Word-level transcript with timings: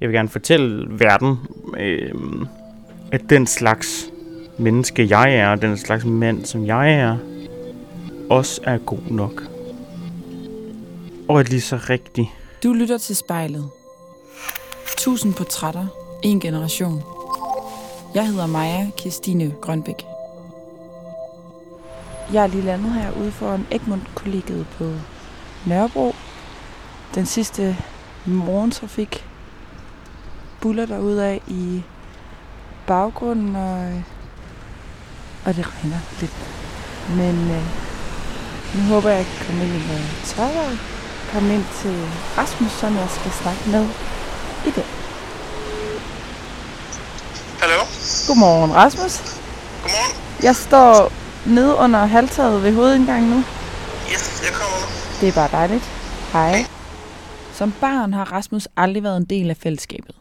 Jeg 0.00 0.08
vil 0.08 0.16
gerne 0.16 0.28
fortælle 0.28 0.86
verden, 1.00 1.38
øh, 1.78 2.14
at 3.12 3.20
den 3.30 3.46
slags 3.46 4.10
menneske, 4.58 5.06
jeg 5.10 5.36
er, 5.36 5.54
den 5.54 5.76
slags 5.76 6.04
mand, 6.04 6.44
som 6.44 6.66
jeg 6.66 6.94
er, 6.94 7.16
også 8.30 8.60
er 8.64 8.78
god 8.78 9.10
nok. 9.10 9.42
Og 11.28 11.38
er 11.38 11.42
lige 11.42 11.60
så 11.60 11.76
rigtig. 11.76 12.34
Du 12.62 12.72
lytter 12.72 12.98
til 12.98 13.16
spejlet. 13.16 13.70
Tusind 14.98 15.34
portrætter. 15.34 15.86
En 16.22 16.40
generation. 16.40 17.02
Jeg 18.14 18.26
hedder 18.26 18.46
Maja 18.46 18.90
Kirstine 18.96 19.54
Grønbæk. 19.60 20.02
Jeg 22.32 22.42
er 22.42 22.46
lige 22.46 22.62
landet 22.62 22.92
herude 22.92 23.30
foran 23.30 23.66
Egmont-kollegiet 23.70 24.66
på 24.66 24.92
Nørrebro. 25.66 26.14
Den 27.14 27.26
sidste 27.26 27.76
morgentrafik 28.26 29.24
buller 30.66 30.86
der 30.86 31.22
af 31.22 31.40
i 31.46 31.82
baggrunden, 32.86 33.56
og, 33.56 34.02
og 35.44 35.56
det 35.56 35.66
regner 35.74 35.98
lidt. 36.20 36.36
Men 37.08 37.50
øh, 37.50 37.64
nu 38.74 38.80
håber 38.94 39.08
jeg, 39.08 39.18
at 39.18 39.26
jeg 39.26 39.34
kan 39.36 39.46
komme 39.46 39.64
ind 39.64 39.74
i 39.74 39.86
noget 39.86 40.06
tørvejr. 40.24 40.76
Komme 41.32 41.54
ind 41.54 41.64
til 41.82 41.96
Rasmus, 42.38 42.70
som 42.70 42.96
jeg 42.96 43.08
skal 43.10 43.30
snakke 43.30 43.70
med 43.70 43.84
i 44.66 44.70
dag. 44.70 44.84
Hallo? 47.60 47.80
Godmorgen, 48.26 48.74
Rasmus. 48.74 49.14
Godmorgen. 49.82 50.42
Jeg 50.42 50.56
står 50.56 51.12
nede 51.46 51.74
under 51.74 52.06
halvtaget 52.06 52.62
ved 52.62 52.74
hovedindgangen 52.74 53.30
nu. 53.30 53.44
Yes, 54.12 54.42
jeg 54.44 54.52
kommer 54.52 54.76
nu. 54.80 54.86
Det 55.20 55.28
er 55.28 55.32
bare 55.32 55.48
dejligt. 55.52 55.84
Hej. 56.32 56.66
Som 57.52 57.72
barn 57.80 58.12
har 58.12 58.32
Rasmus 58.32 58.68
aldrig 58.76 59.02
været 59.02 59.16
en 59.16 59.24
del 59.24 59.50
af 59.50 59.56
fællesskabet. 59.56 60.14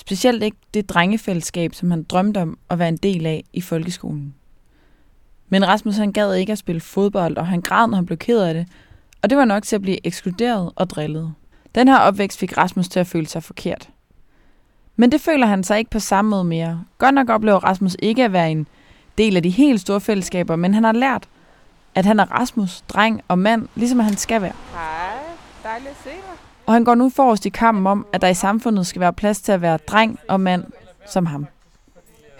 Specielt 0.00 0.42
ikke 0.42 0.56
det 0.74 0.88
drengefællesskab, 0.88 1.74
som 1.74 1.90
han 1.90 2.02
drømte 2.02 2.42
om 2.42 2.58
at 2.70 2.78
være 2.78 2.88
en 2.88 2.96
del 2.96 3.26
af 3.26 3.44
i 3.52 3.60
folkeskolen. 3.60 4.34
Men 5.48 5.68
Rasmus 5.68 5.96
han 5.96 6.12
gad 6.12 6.34
ikke 6.34 6.52
at 6.52 6.58
spille 6.58 6.80
fodbold, 6.80 7.36
og 7.36 7.46
han 7.46 7.60
græd, 7.60 7.86
når 7.86 7.96
han 7.96 8.06
blev 8.06 8.18
ked 8.18 8.40
af 8.40 8.54
det, 8.54 8.66
og 9.22 9.30
det 9.30 9.38
var 9.38 9.44
nok 9.44 9.62
til 9.62 9.76
at 9.76 9.82
blive 9.82 10.06
ekskluderet 10.06 10.72
og 10.76 10.90
drillet. 10.90 11.34
Den 11.74 11.88
her 11.88 11.98
opvækst 11.98 12.38
fik 12.38 12.56
Rasmus 12.56 12.88
til 12.88 13.00
at 13.00 13.06
føle 13.06 13.26
sig 13.26 13.42
forkert. 13.42 13.88
Men 14.96 15.12
det 15.12 15.20
føler 15.20 15.46
han 15.46 15.64
sig 15.64 15.78
ikke 15.78 15.90
på 15.90 15.98
samme 15.98 16.30
måde 16.30 16.44
mere. 16.44 16.84
Godt 16.98 17.14
nok 17.14 17.28
oplever 17.28 17.58
Rasmus 17.58 17.96
ikke 17.98 18.24
at 18.24 18.32
være 18.32 18.50
en 18.50 18.66
del 19.18 19.36
af 19.36 19.42
de 19.42 19.50
helt 19.50 19.80
store 19.80 20.00
fællesskaber, 20.00 20.56
men 20.56 20.74
han 20.74 20.84
har 20.84 20.92
lært, 20.92 21.28
at 21.94 22.06
han 22.06 22.20
er 22.20 22.32
Rasmus, 22.32 22.80
dreng 22.80 23.20
og 23.28 23.38
mand, 23.38 23.68
ligesom 23.74 23.98
han 23.98 24.16
skal 24.16 24.42
være. 24.42 24.52
Hej, 24.72 25.18
dejligt 25.62 25.90
at 25.90 25.96
se 26.04 26.10
dig. 26.10 26.49
Og 26.70 26.74
han 26.74 26.84
går 26.84 26.94
nu 26.94 27.08
forrest 27.08 27.46
i 27.46 27.48
kampen 27.48 27.86
om, 27.86 28.06
at 28.12 28.22
der 28.22 28.28
i 28.28 28.34
samfundet 28.34 28.86
skal 28.86 29.00
være 29.00 29.12
plads 29.12 29.42
til 29.42 29.52
at 29.52 29.60
være 29.60 29.76
dreng 29.76 30.18
og 30.28 30.40
mand 30.40 30.64
som 31.06 31.26
ham. 31.26 31.46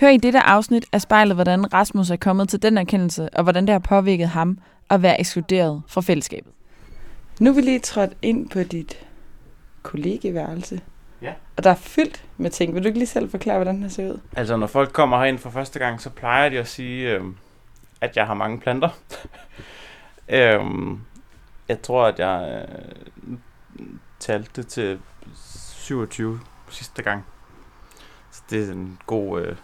Hør 0.01 0.09
i 0.09 0.17
dette 0.17 0.41
afsnit 0.41 0.87
af 0.93 1.01
spejlet, 1.01 1.37
hvordan 1.37 1.75
Rasmus 1.75 2.11
er 2.11 2.17
kommet 2.17 2.49
til 2.49 2.63
den 2.63 2.79
erkendelse, 2.79 3.29
og 3.33 3.43
hvordan 3.43 3.67
det 3.67 3.73
har 3.73 3.79
påvirket 3.79 4.29
ham 4.29 4.59
at 4.91 5.03
være 5.03 5.21
ekskluderet 5.21 5.83
fra 5.87 6.01
fællesskabet. 6.01 6.53
Nu 7.41 7.51
er 7.51 7.55
vi 7.55 7.61
lige 7.61 7.79
trådt 7.79 8.11
ind 8.23 8.49
på 8.49 8.63
dit 8.63 9.07
kollegeværelse. 9.83 10.81
Ja. 11.23 11.33
Og 11.57 11.65
der 11.65 11.71
er 11.71 11.75
fyldt 11.75 12.25
med 12.37 12.51
ting. 12.51 12.75
Vil 12.75 12.83
du 12.83 12.87
ikke 12.87 12.99
lige 12.99 13.09
selv 13.09 13.31
forklare, 13.31 13.57
hvordan 13.57 13.83
det 13.83 13.93
ser 13.93 14.13
ud? 14.13 14.21
Altså, 14.37 14.57
når 14.57 14.67
folk 14.67 14.93
kommer 14.93 15.19
herind 15.19 15.39
for 15.39 15.51
første 15.51 15.79
gang, 15.79 16.01
så 16.01 16.11
plejer 16.11 16.49
de 16.49 16.59
at 16.59 16.69
sige, 16.69 17.11
øh, 17.11 17.25
at 18.01 18.17
jeg 18.17 18.27
har 18.27 18.35
mange 18.35 18.61
planter. 18.61 18.89
øh, 20.29 20.61
jeg 21.69 21.83
tror, 21.83 22.05
at 22.05 22.19
jeg 22.19 22.67
øh, 22.69 23.39
talte 24.21 24.63
til 24.63 24.99
27 25.35 26.41
sidste 26.69 27.03
gang. 27.03 27.25
Så 28.31 28.43
det 28.51 28.69
er 28.69 28.73
en 28.73 28.99
god 29.07 29.41
øh, 29.41 29.57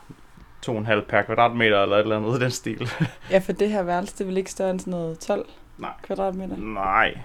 2,5 0.67 1.01
per 1.09 1.23
kvadratmeter 1.23 1.83
eller 1.83 1.97
et 1.97 2.01
eller 2.01 2.17
andet 2.17 2.41
i 2.41 2.43
den 2.43 2.51
stil. 2.51 2.91
Ja, 3.31 3.39
for 3.39 3.53
det 3.53 3.71
her 3.71 3.83
værelse, 3.83 4.19
det 4.19 4.27
vel 4.27 4.37
ikke 4.37 4.51
større 4.51 4.71
end 4.71 4.81
sådan 4.81 4.91
noget 4.91 5.19
12 5.19 5.49
Nej. 5.79 5.93
kvadratmeter? 6.03 6.57
Nej, 6.57 7.19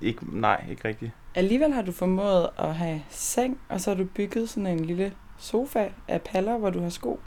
ikke, 0.00 0.40
nej, 0.40 0.64
ikke 0.70 0.88
rigtigt. 0.88 1.12
Alligevel 1.34 1.72
har 1.72 1.82
du 1.82 1.92
formået 1.92 2.48
at 2.58 2.74
have 2.74 3.02
seng, 3.10 3.58
og 3.68 3.80
så 3.80 3.90
har 3.90 3.96
du 3.96 4.04
bygget 4.04 4.48
sådan 4.48 4.66
en 4.66 4.84
lille 4.84 5.12
sofa 5.38 5.88
af 6.08 6.22
paller, 6.22 6.58
hvor 6.58 6.70
du 6.70 6.82
har 6.82 6.88
sko 6.88 7.20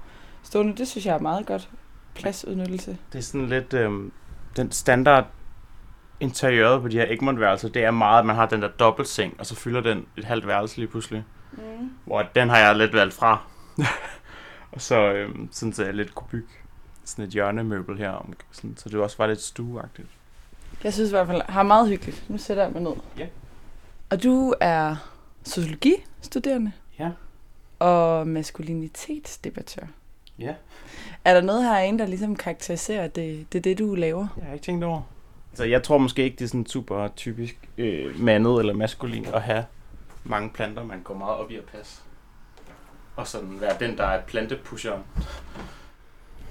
stående. 0.43 0.77
Det 0.77 0.87
synes 0.87 1.05
jeg 1.05 1.15
er 1.15 1.19
meget 1.19 1.45
godt 1.45 1.69
pladsudnyttelse. 2.15 2.97
Det 3.13 3.17
er 3.17 3.23
sådan 3.23 3.47
lidt 3.47 3.73
øh, 3.73 3.91
den 4.55 4.71
standard 4.71 5.25
interiøret 6.19 6.81
på 6.81 6.87
de 6.87 6.97
her 6.97 7.05
Egmont-værelser, 7.09 7.69
det 7.69 7.83
er 7.83 7.91
meget, 7.91 8.19
at 8.19 8.25
man 8.25 8.35
har 8.35 8.45
den 8.45 8.61
der 8.61 8.67
dobbeltseng, 8.67 9.35
og 9.39 9.45
så 9.45 9.55
fylder 9.55 9.81
den 9.81 10.05
et 10.17 10.23
halvt 10.23 10.47
værelse 10.47 10.77
lige 10.77 10.87
pludselig. 10.87 11.23
Mm. 11.51 11.59
Hvor 12.05 12.21
den 12.35 12.49
har 12.49 12.57
jeg 12.57 12.75
lidt 12.75 12.93
valgt 12.93 13.13
fra. 13.13 13.41
og 14.71 14.81
så 14.81 14.95
øh, 15.13 15.35
sådan, 15.51 15.73
så 15.73 15.83
jeg 15.85 15.93
lidt 15.93 16.15
kunne 16.15 16.27
bygge 16.31 16.47
sådan 17.05 17.25
et 17.25 17.31
hjørnemøbel 17.31 17.97
her, 17.97 18.29
sådan, 18.51 18.77
så 18.77 18.89
det 18.89 18.99
også 18.99 19.17
var 19.17 19.27
lidt 19.27 19.41
stueagtigt. 19.41 20.07
Jeg 20.83 20.93
synes 20.93 21.09
i 21.09 21.13
hvert 21.13 21.27
fald, 21.27 21.41
har 21.49 21.63
meget 21.63 21.89
hyggeligt. 21.89 22.23
Nu 22.29 22.37
sætter 22.37 22.63
jeg 22.63 22.71
mig 22.71 22.81
ned. 22.81 22.93
Ja. 23.17 23.27
Og 24.09 24.23
du 24.23 24.53
er 24.59 24.95
sociologistuderende 25.43 26.71
Ja. 26.99 27.09
og 27.79 28.27
maskulinitetsdebattør. 28.27 29.85
Ja. 30.39 30.53
Er 31.25 31.33
der 31.33 31.41
noget 31.41 31.63
herinde, 31.63 31.99
der 31.99 32.05
ligesom 32.05 32.35
karakteriserer, 32.35 33.07
det, 33.07 33.53
det 33.53 33.63
det, 33.63 33.79
du 33.79 33.95
laver? 33.95 34.27
Jeg 34.37 34.45
har 34.45 34.53
ikke 34.53 34.65
tænkt 34.65 34.83
over. 34.83 35.01
Altså, 35.55 35.65
jeg 35.65 35.83
tror 35.83 35.97
måske 35.97 36.23
ikke, 36.23 36.35
det 36.35 36.43
er 36.43 36.47
sådan 36.47 36.65
super 36.65 37.07
typisk 37.07 37.69
øh, 37.77 38.19
mandet 38.19 38.59
eller 38.59 38.73
maskulin 38.73 39.25
at 39.33 39.41
have 39.41 39.65
mange 40.23 40.49
planter, 40.49 40.83
man 40.83 41.01
går 41.03 41.13
meget 41.13 41.35
op 41.35 41.51
i 41.51 41.55
at 41.55 41.63
passe. 41.63 42.01
Og 43.15 43.27
sådan 43.27 43.61
være 43.61 43.75
den, 43.79 43.97
der 43.97 44.03
er 44.03 44.21
plantepusheren. 44.21 45.01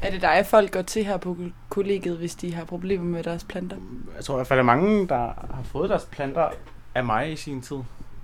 Er 0.02 0.10
det 0.10 0.22
dig, 0.22 0.46
folk 0.46 0.72
går 0.72 0.82
til 0.82 1.04
her 1.04 1.16
på 1.16 1.36
kollegiet, 1.68 2.18
hvis 2.18 2.34
de 2.34 2.54
har 2.54 2.64
problemer 2.64 3.04
med 3.04 3.22
deres 3.22 3.44
planter? 3.44 3.76
Jeg 4.16 4.24
tror 4.24 4.34
i 4.34 4.38
hvert 4.38 4.46
fald, 4.46 4.60
at 4.60 4.66
mange, 4.66 5.08
der 5.08 5.16
har 5.54 5.62
fået 5.64 5.90
deres 5.90 6.08
planter 6.12 6.48
af 6.94 7.04
mig 7.04 7.32
i 7.32 7.36
sin 7.36 7.62
tid. 7.62 7.78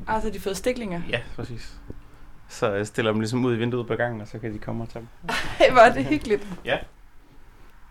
Altså, 0.08 0.28
de 0.28 0.34
har 0.34 0.40
fået 0.40 0.56
stiklinger? 0.56 1.02
Ja, 1.10 1.20
præcis. 1.36 1.74
Så 2.48 2.72
jeg 2.72 2.86
stiller 2.86 3.10
dem 3.10 3.20
ligesom 3.20 3.44
ud 3.44 3.54
i 3.54 3.58
vinduet 3.58 3.86
på 3.86 3.94
gangen, 3.94 4.20
og 4.20 4.28
så 4.28 4.38
kan 4.38 4.52
de 4.54 4.58
komme 4.58 4.82
og 4.82 4.88
tage 4.88 5.00
dem. 5.00 5.28
Hey, 5.58 5.72
hvor 5.72 5.80
er 5.80 5.94
det 5.94 6.04
hyggeligt. 6.04 6.46
Ja. 6.64 6.78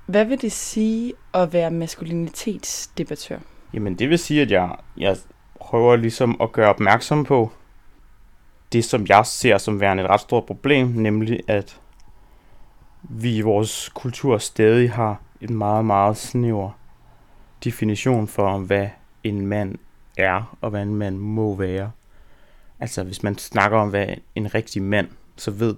Hvad 0.10 0.26
vil 0.26 0.42
det 0.42 0.52
sige 0.52 1.14
at 1.34 1.54
være 1.54 1.72
maskulinitetsdebattør? 1.72 3.40
Jamen 3.74 4.00
det 4.00 4.10
vil 4.10 4.20
sige, 4.20 4.42
at 4.42 4.52
jeg, 4.52 4.76
jeg 4.98 5.18
prøver 5.60 5.96
ligesom 5.96 6.42
at 6.42 6.52
gøre 6.52 6.70
opmærksom 6.70 7.24
på 7.24 7.52
det, 8.74 8.86
som 8.86 9.06
jeg 9.10 9.26
ser 9.26 9.58
som 9.58 9.80
værende 9.80 10.04
et 10.04 10.10
ret 10.10 10.20
stort 10.20 10.46
problem, 10.46 10.88
nemlig 10.88 11.40
at 11.48 11.80
vi 13.02 13.38
i 13.38 13.42
vores 13.42 13.90
kultur 13.90 14.38
stadig 14.38 14.92
har 14.92 15.22
en 15.42 15.56
meget, 15.56 15.86
meget 15.86 16.18
snæver 16.18 16.72
definition 17.64 18.28
for, 18.28 18.58
hvad 18.58 18.88
en 19.24 19.48
mand 19.48 19.76
er, 20.18 20.58
og 20.62 20.70
hvad 20.70 20.82
en 20.82 20.96
mand 20.96 21.18
må 21.18 21.56
være. 21.56 21.92
Altså, 22.80 23.04
hvis 23.04 23.24
man 23.24 23.38
snakker 23.38 23.78
om, 23.78 23.90
hvad 23.90 24.08
en 24.36 24.56
rigtig 24.56 24.82
mand, 24.82 25.08
så 25.36 25.52
ved 25.52 25.76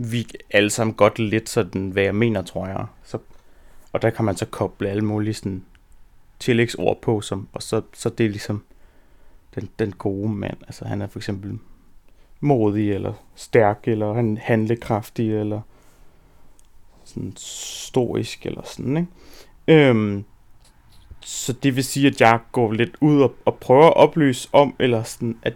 vi 0.00 0.26
alle 0.50 0.70
sammen 0.70 0.94
godt 0.94 1.18
lidt 1.18 1.48
sådan, 1.48 1.90
hvad 1.90 2.02
jeg 2.02 2.14
mener, 2.14 2.42
tror 2.42 2.66
jeg. 2.66 2.86
Så, 3.04 3.18
og 3.92 4.02
der 4.02 4.10
kan 4.10 4.24
man 4.24 4.36
så 4.36 4.46
koble 4.46 4.88
alle 4.88 5.04
mulige 5.04 5.34
sådan, 5.34 5.64
tillægsord 6.38 7.00
på, 7.00 7.20
som, 7.20 7.48
og 7.52 7.62
så, 7.62 7.82
så 7.92 8.08
det 8.08 8.26
er 8.26 8.30
ligesom 8.30 8.64
den, 9.54 9.68
den 9.78 9.92
gode 9.92 10.28
mand. 10.28 10.56
Altså, 10.62 10.84
han 10.84 11.02
er 11.02 11.06
for 11.06 11.18
eksempel 11.18 11.58
modig, 12.40 12.92
eller 12.92 13.12
stærk, 13.34 13.80
eller 13.84 14.12
han 14.12 14.38
handlekraftig, 14.42 15.34
eller 15.34 15.60
sådan 17.04 17.32
stoisk, 17.36 18.46
eller 18.46 18.62
sådan, 18.64 18.96
ikke? 18.96 19.88
Øhm, 19.88 20.24
så 21.20 21.52
det 21.52 21.76
vil 21.76 21.84
sige, 21.84 22.06
at 22.06 22.20
jeg 22.20 22.40
går 22.52 22.72
lidt 22.72 22.96
ud 23.00 23.22
og, 23.22 23.34
og 23.44 23.58
prøver 23.58 23.86
at 23.86 23.96
oplyse 23.96 24.48
om, 24.52 24.74
eller 24.78 25.02
sådan, 25.02 25.38
at 25.42 25.54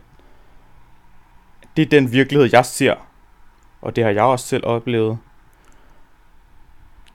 det 1.76 1.82
er 1.82 1.86
den 1.86 2.12
virkelighed, 2.12 2.48
jeg 2.52 2.66
ser. 2.66 3.11
Og 3.82 3.96
det 3.96 4.04
har 4.04 4.10
jeg 4.10 4.22
også 4.22 4.46
selv 4.46 4.66
oplevet. 4.66 5.18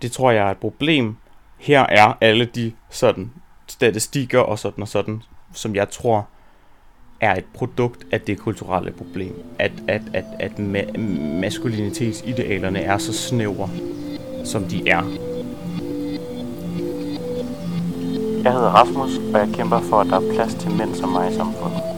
Det 0.02 0.12
tror 0.12 0.32
jeg 0.32 0.48
er 0.48 0.52
et 0.52 0.58
problem. 0.58 1.18
Her 1.58 1.86
er 1.90 2.14
alle 2.22 2.46
de 2.46 2.72
sådan 2.90 3.32
statistikker 3.68 4.40
og 4.40 4.60
sådan 4.60 4.82
og 4.82 4.88
sådan, 4.88 5.24
som 5.54 5.76
jeg 5.76 5.90
tror 5.90 6.28
er 7.22 7.36
et 7.36 7.46
produkt 7.54 8.06
af 8.12 8.22
det 8.22 8.40
kulturelle 8.40 8.92
problem. 8.92 9.44
At, 9.60 9.72
at, 9.88 10.02
at, 10.14 10.26
at 10.40 10.52
ma- 10.52 10.98
maskulinitetsidealerne 11.42 12.80
er 12.80 12.98
så 12.98 13.14
snævre, 13.14 13.70
som 14.46 14.64
de 14.64 14.90
er. 14.90 15.04
Jeg 18.44 18.54
hedder 18.54 18.70
Rasmus, 18.70 19.18
og 19.18 19.40
jeg 19.40 19.50
kæmper 19.54 19.80
for, 19.80 20.00
at 20.00 20.08
der 20.08 20.16
er 20.16 20.34
plads 20.34 20.54
til 20.56 20.72
mænd 20.72 20.96
som 20.96 21.10
mig 21.10 21.32
i 21.32 21.36
samfundet. 21.36 21.97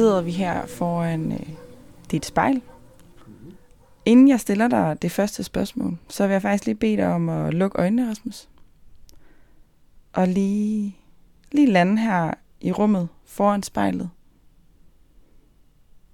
Sidder 0.00 0.22
vi 0.22 0.30
her 0.30 0.66
foran 0.66 1.32
øh, 1.32 1.48
dit 2.10 2.26
spejl. 2.26 2.62
Inden 4.04 4.28
jeg 4.28 4.40
stiller 4.40 4.68
dig 4.68 5.02
det 5.02 5.12
første 5.12 5.44
spørgsmål, 5.44 5.98
så 6.08 6.26
vil 6.26 6.32
jeg 6.32 6.42
faktisk 6.42 6.66
lige 6.66 6.74
bede 6.74 6.96
dig 6.96 7.06
om 7.06 7.28
at 7.28 7.54
lukke 7.54 7.78
øjnene, 7.78 8.10
Rasmus. 8.10 8.48
og 10.12 10.28
lige, 10.28 10.96
lige 11.52 11.66
lande 11.66 12.02
her 12.02 12.34
i 12.60 12.72
rummet 12.72 13.08
foran 13.24 13.62
spejlet. 13.62 14.10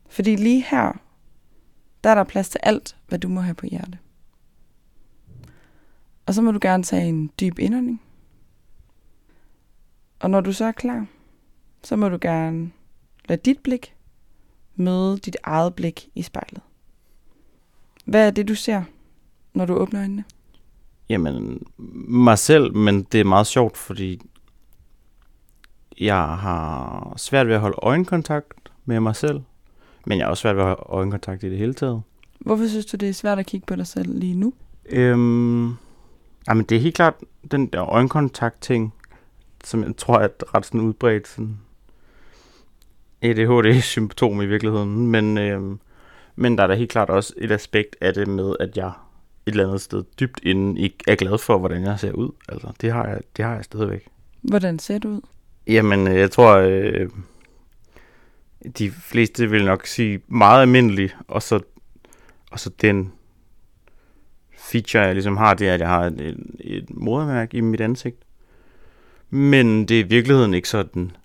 Fordi 0.09 0.37
lige 0.37 0.65
her, 0.71 0.93
der 2.05 2.11
er 2.11 2.15
der 2.15 2.25
plads 2.25 2.49
til 2.49 2.61
alt, 2.63 2.97
hvad 3.09 3.19
du 3.19 3.29
må 3.29 3.41
have 3.41 3.55
på 3.55 3.67
hjerte. 3.67 3.99
Og 6.27 6.35
så 6.35 6.43
må 6.43 6.53
du 6.53 6.59
gerne 6.63 6.83
tage 6.83 7.09
en 7.09 7.31
dyb 7.41 7.59
indånding. 7.59 8.03
Og 10.21 10.31
når 10.31 10.41
du 10.41 10.53
så 10.53 10.65
er 10.65 10.73
klar, 10.73 11.07
så 11.83 11.97
må 11.97 12.09
du 12.09 12.19
gerne 12.21 12.71
lade 13.29 13.41
dit 13.45 13.59
blik 13.59 13.97
møde 14.77 15.19
dit 15.19 15.37
eget 15.43 15.75
blik 15.75 16.09
i 16.15 16.23
spejlet. 16.23 16.61
Hvad 18.05 18.27
er 18.27 18.31
det, 18.31 18.49
du 18.49 18.55
ser, 18.55 18.83
når 19.55 19.67
du 19.67 19.75
åbner 19.75 20.01
øjnene? 20.01 20.25
Jamen, 21.09 21.67
mig 22.09 22.39
selv, 22.39 22.75
men 22.75 23.03
det 23.03 23.21
er 23.21 23.25
meget 23.25 23.47
sjovt, 23.47 23.77
fordi 23.77 24.21
jeg 26.01 26.17
har 26.17 27.15
svært 27.17 27.47
ved 27.47 27.55
at 27.55 27.61
holde 27.61 27.79
øjenkontakt 27.83 28.73
med 28.85 29.01
mig 29.01 29.17
selv, 29.17 29.41
men 30.07 30.19
jeg 30.19 30.27
har 30.27 30.31
også 30.31 30.41
svært 30.41 30.57
ved 30.57 30.63
at 30.63 30.69
holde 30.69 30.83
øjenkontakt 30.87 31.45
i 31.45 31.51
det 31.51 31.59
hele 31.59 31.75
taget. 31.75 32.03
Hvorfor 32.39 32.67
synes 32.67 32.87
du, 32.87 32.97
det 32.97 33.09
er 33.09 33.13
svært 33.13 33.39
at 33.39 33.47
kigge 33.47 33.67
på 33.67 33.77
dig 33.77 33.87
selv 33.87 34.19
lige 34.19 34.35
nu? 34.35 34.53
Øhm, 34.89 35.67
jamen, 36.49 36.65
det 36.69 36.77
er 36.77 36.81
helt 36.81 36.95
klart 36.95 37.15
den 37.51 37.67
der 37.67 37.85
øjenkontakt-ting, 37.85 38.95
som 39.65 39.83
jeg 39.83 39.97
tror 39.97 40.19
er 40.19 40.29
ret 40.55 40.67
sådan 40.67 40.81
udbredt 40.81 41.29
sådan 41.29 41.59
ADHD-symptom 43.23 44.43
i 44.43 44.47
virkeligheden, 44.47 45.07
men, 45.07 45.39
øhm, 45.39 45.81
men 46.37 46.59
der 46.59 46.65
er 46.65 46.67
da 46.67 46.75
helt 46.75 46.91
klart 46.91 47.11
også 47.11 47.35
et 47.37 47.53
aspekt 47.53 47.97
af 48.01 48.15
det 48.15 48.29
med, 48.29 48.55
at 48.61 48.77
jeg 48.77 48.87
et 48.87 49.53
eller 49.53 49.67
andet 49.67 49.81
sted 49.81 50.05
dybt 50.21 50.41
inden 50.43 50.77
ikke 50.77 50.97
er 51.09 51.15
glad 51.15 51.39
for, 51.39 51.59
hvordan 51.59 51.83
jeg 51.83 52.01
ser 52.01 52.13
ud. 52.13 52.31
Altså, 52.49 52.73
det 52.81 52.93
har 52.93 53.07
jeg, 53.07 53.21
det 53.37 53.45
har 53.45 53.55
jeg 53.55 53.65
stadigvæk. 53.65 54.07
Hvordan 54.43 54.79
ser 54.79 54.99
du 54.99 55.09
ud? 55.09 55.21
Jamen, 55.67 56.09
øh, 56.09 56.17
jeg 56.19 56.31
tror, 56.31 56.57
øh, 56.57 57.09
de 58.79 58.91
fleste 58.91 59.51
vil 59.51 59.65
nok 59.65 59.87
sige 59.87 60.21
meget 60.29 60.63
almindelig, 60.63 61.11
og 61.29 61.43
så, 61.43 61.61
og 62.51 62.61
så 62.61 62.71
den 62.81 63.13
feature, 64.59 65.03
jeg 65.03 65.15
ligesom 65.15 65.37
har, 65.37 65.55
det 65.55 65.69
er, 65.69 65.75
at 65.75 65.81
jeg 65.81 65.89
har 65.89 66.05
et, 66.05 66.21
et, 66.21 66.37
et 66.61 66.91
modermærke 66.91 67.57
i 67.57 67.61
mit 67.61 67.81
ansigt. 67.81 68.17
Men 69.31 69.85
det 69.85 70.01
er 70.01 70.05
i 70.05 70.09
virkeligheden 70.09 70.55
ikke 70.55 70.69
sådan 70.69 71.17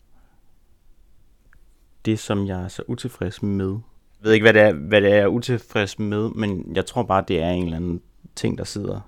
det, 2.06 2.19
som 2.19 2.48
jeg 2.48 2.63
er 2.63 2.68
så 2.68 2.83
utilfreds 2.88 3.44
med. 3.44 3.69
Jeg 3.69 4.25
ved 4.25 4.33
ikke, 4.33 4.44
hvad 4.44 4.53
det, 4.53 4.62
er, 4.62 4.74
hvad 4.74 5.01
det 5.01 5.09
er, 5.09 5.15
jeg 5.15 5.24
er 5.24 5.27
utilfreds 5.27 6.00
med, 6.00 6.30
men 6.30 6.75
jeg 6.75 6.86
tror 6.86 7.03
bare, 7.03 7.24
det 7.27 7.42
er 7.42 7.50
en 7.50 7.63
eller 7.63 7.77
anden 7.77 8.01
ting, 8.36 8.57
der 8.57 8.63
sidder 8.63 9.00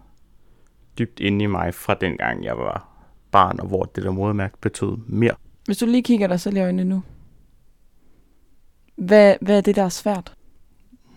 dybt 0.97 1.19
inde 1.19 1.43
i 1.43 1.47
mig 1.47 1.73
fra 1.73 1.93
den 1.93 2.17
gang, 2.17 2.43
jeg 2.43 2.57
var 2.57 2.89
barn, 3.31 3.59
og 3.59 3.67
hvor 3.67 3.83
det 3.83 4.03
der 4.03 4.11
modermærke 4.11 4.57
betød 4.61 4.97
mere. 5.07 5.35
Hvis 5.65 5.77
du 5.77 5.85
lige 5.85 6.03
kigger 6.03 6.27
dig 6.27 6.39
selv 6.39 6.57
i 6.57 6.59
øjnene 6.59 6.83
nu, 6.83 7.03
hvad, 8.95 9.35
hvad 9.41 9.57
er 9.57 9.61
det, 9.61 9.75
der 9.75 9.83
er 9.83 9.89
svært? 9.89 10.33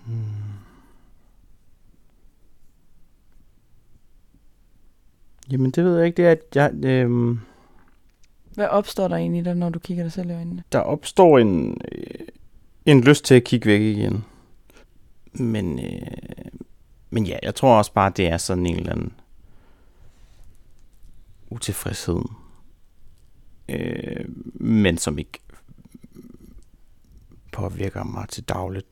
Hmm. 0.07 0.37
Jamen, 5.51 5.71
det 5.71 5.85
ved 5.85 5.97
jeg 5.97 6.07
ikke. 6.07 6.17
Det 6.17 6.27
er, 6.27 6.31
at 6.31 6.41
jeg... 6.55 6.85
Øh, 6.85 7.37
hvad 8.57 8.69
opstår 8.69 9.09
der 9.09 9.17
egentlig, 9.17 9.45
der, 9.45 9.55
når 9.55 9.69
du 9.69 9.79
kigger 9.79 10.05
dig 10.05 10.13
selv 10.13 10.31
i 10.31 10.33
øjnene? 10.33 10.63
der 10.73 10.79
opstår 10.79 11.39
en, 11.39 11.81
øh, 11.93 12.27
en 12.87 13.01
lyst 13.01 13.25
til 13.25 13.35
at 13.35 13.45
kigge 13.45 13.67
væk 13.67 13.81
igen. 13.81 14.25
Men, 15.33 15.79
øh, 15.79 16.07
men 17.11 17.27
ja, 17.27 17.37
jeg 17.43 17.55
tror 17.55 17.79
også 17.79 17.93
bare, 17.93 18.13
det 18.17 18.27
er 18.27 18.37
sådan 18.37 18.67
en 18.67 18.77
eller 18.77 18.93
anden 18.93 19.13
utilfredshed. 21.51 22.23
Øh, 23.69 24.25
men 24.55 24.99
som 24.99 25.19
ikke 25.19 25.39
påvirker 27.53 28.05
mig 28.05 28.29
til 28.29 28.45
dagligt. 28.45 28.87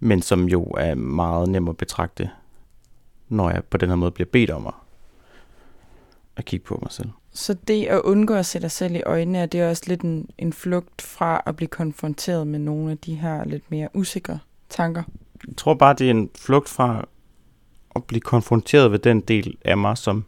Men 0.00 0.22
som 0.22 0.48
jo 0.48 0.64
er 0.64 0.94
meget 0.94 1.48
nem 1.48 1.68
at 1.68 1.76
betragte, 1.76 2.30
når 3.28 3.50
jeg 3.50 3.64
på 3.64 3.76
den 3.76 3.88
her 3.88 3.96
måde 3.96 4.10
bliver 4.10 4.28
bedt 4.32 4.50
om 4.50 4.66
at, 4.66 4.74
at 6.36 6.44
kigge 6.44 6.66
på 6.66 6.78
mig 6.82 6.92
selv. 6.92 7.10
Så 7.36 7.54
det 7.68 7.86
at 7.86 8.00
undgå 8.00 8.34
at 8.34 8.46
se 8.46 8.60
dig 8.60 8.70
selv 8.70 8.94
i 8.94 9.02
øjnene, 9.06 9.38
er 9.38 9.46
det 9.46 9.68
også 9.68 9.82
lidt 9.86 10.00
en, 10.00 10.30
en 10.38 10.52
flugt 10.52 11.02
fra 11.02 11.42
at 11.46 11.56
blive 11.56 11.68
konfronteret 11.68 12.46
med 12.46 12.58
nogle 12.58 12.90
af 12.90 12.98
de 12.98 13.14
her 13.14 13.44
lidt 13.44 13.70
mere 13.70 13.88
usikre 13.94 14.38
tanker? 14.68 15.02
Jeg 15.46 15.56
tror 15.56 15.74
bare, 15.74 15.94
det 15.94 16.06
er 16.06 16.10
en 16.10 16.30
flugt 16.38 16.68
fra 16.68 17.08
at 17.96 18.04
blive 18.04 18.20
konfronteret 18.20 18.92
ved 18.92 18.98
den 18.98 19.20
del 19.20 19.56
af 19.64 19.78
mig, 19.78 19.98
som, 19.98 20.24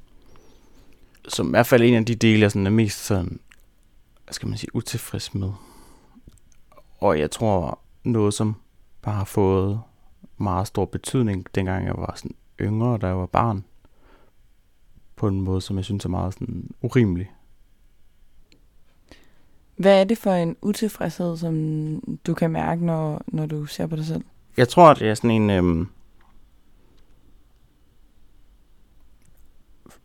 som 1.29 1.47
i 1.47 1.51
hvert 1.51 1.67
fald 1.67 1.83
en 1.83 1.95
af 1.95 2.05
de 2.05 2.15
dele, 2.15 2.41
jeg 2.41 2.51
sådan 2.51 2.67
er 2.67 2.71
mest 2.71 3.05
sådan, 3.05 3.41
hvad 4.25 4.33
skal 4.33 4.49
man 4.49 4.59
sige, 4.59 4.75
utilfreds 4.75 5.35
med. 5.35 5.51
Og 6.99 7.19
jeg 7.19 7.31
tror 7.31 7.79
noget, 8.05 8.35
som 8.35 8.55
bare 9.03 9.15
har 9.15 9.25
fået 9.25 9.81
meget 10.39 10.67
stor 10.67 10.85
betydning, 10.85 11.47
dengang 11.55 11.87
jeg 11.87 11.95
var 11.97 12.13
sådan 12.17 12.35
yngre, 12.61 12.99
da 12.99 13.07
jeg 13.07 13.19
var 13.19 13.27
barn. 13.27 13.65
På 15.19 15.29
en 15.29 15.41
måde, 15.41 15.61
som 15.61 15.77
jeg 15.77 15.85
synes 15.85 16.05
er 16.05 16.09
meget 16.09 16.35
sådan 16.35 16.71
urimelig. 16.83 17.31
Hvad 19.77 20.01
er 20.01 20.05
det 20.05 20.19
for 20.19 20.33
en 20.33 20.57
utilfredshed, 20.63 21.37
som 21.37 22.19
du 22.27 22.35
kan 22.35 22.51
mærke, 22.51 22.87
når, 22.87 23.23
når 23.27 23.47
du 23.47 23.67
ser 23.67 23.87
på 23.87 23.97
dig 23.97 24.05
selv? 24.05 24.25
Jeg 24.57 24.69
tror, 24.69 24.95
det 24.95 25.09
er 25.09 25.15
sådan 25.15 25.31
en... 25.31 25.51
Øhm, 25.51 25.89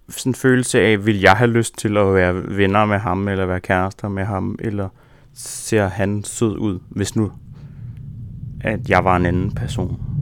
sådan 0.09 0.29
en 0.29 0.35
følelse 0.35 0.79
af, 0.79 1.05
vil 1.05 1.19
jeg 1.19 1.31
have 1.31 1.49
lyst 1.49 1.77
til 1.77 1.97
at 1.97 2.13
være 2.13 2.57
venner 2.57 2.85
med 2.85 2.97
ham, 2.97 3.27
eller 3.27 3.45
være 3.45 3.59
kærester 3.59 4.09
med 4.09 4.25
ham, 4.25 4.55
eller 4.59 4.89
ser 5.33 5.87
han 5.87 6.23
sød 6.23 6.57
ud, 6.57 6.79
hvis 6.89 7.15
nu, 7.15 7.31
at 8.61 8.89
jeg 8.89 9.03
var 9.03 9.15
en 9.15 9.25
anden 9.25 9.51
person. 9.51 10.12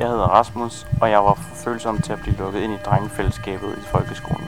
Jeg 0.00 0.08
hedder 0.08 0.24
Rasmus, 0.24 0.86
og 1.00 1.10
jeg 1.10 1.18
var 1.18 1.34
for 1.34 1.54
følsom 1.54 1.98
til 2.02 2.12
at 2.12 2.18
blive 2.22 2.36
lukket 2.36 2.60
ind 2.60 2.72
i 2.72 2.76
drengefællesskabet 2.76 3.78
i 3.78 3.80
folkeskolen. 3.80 4.46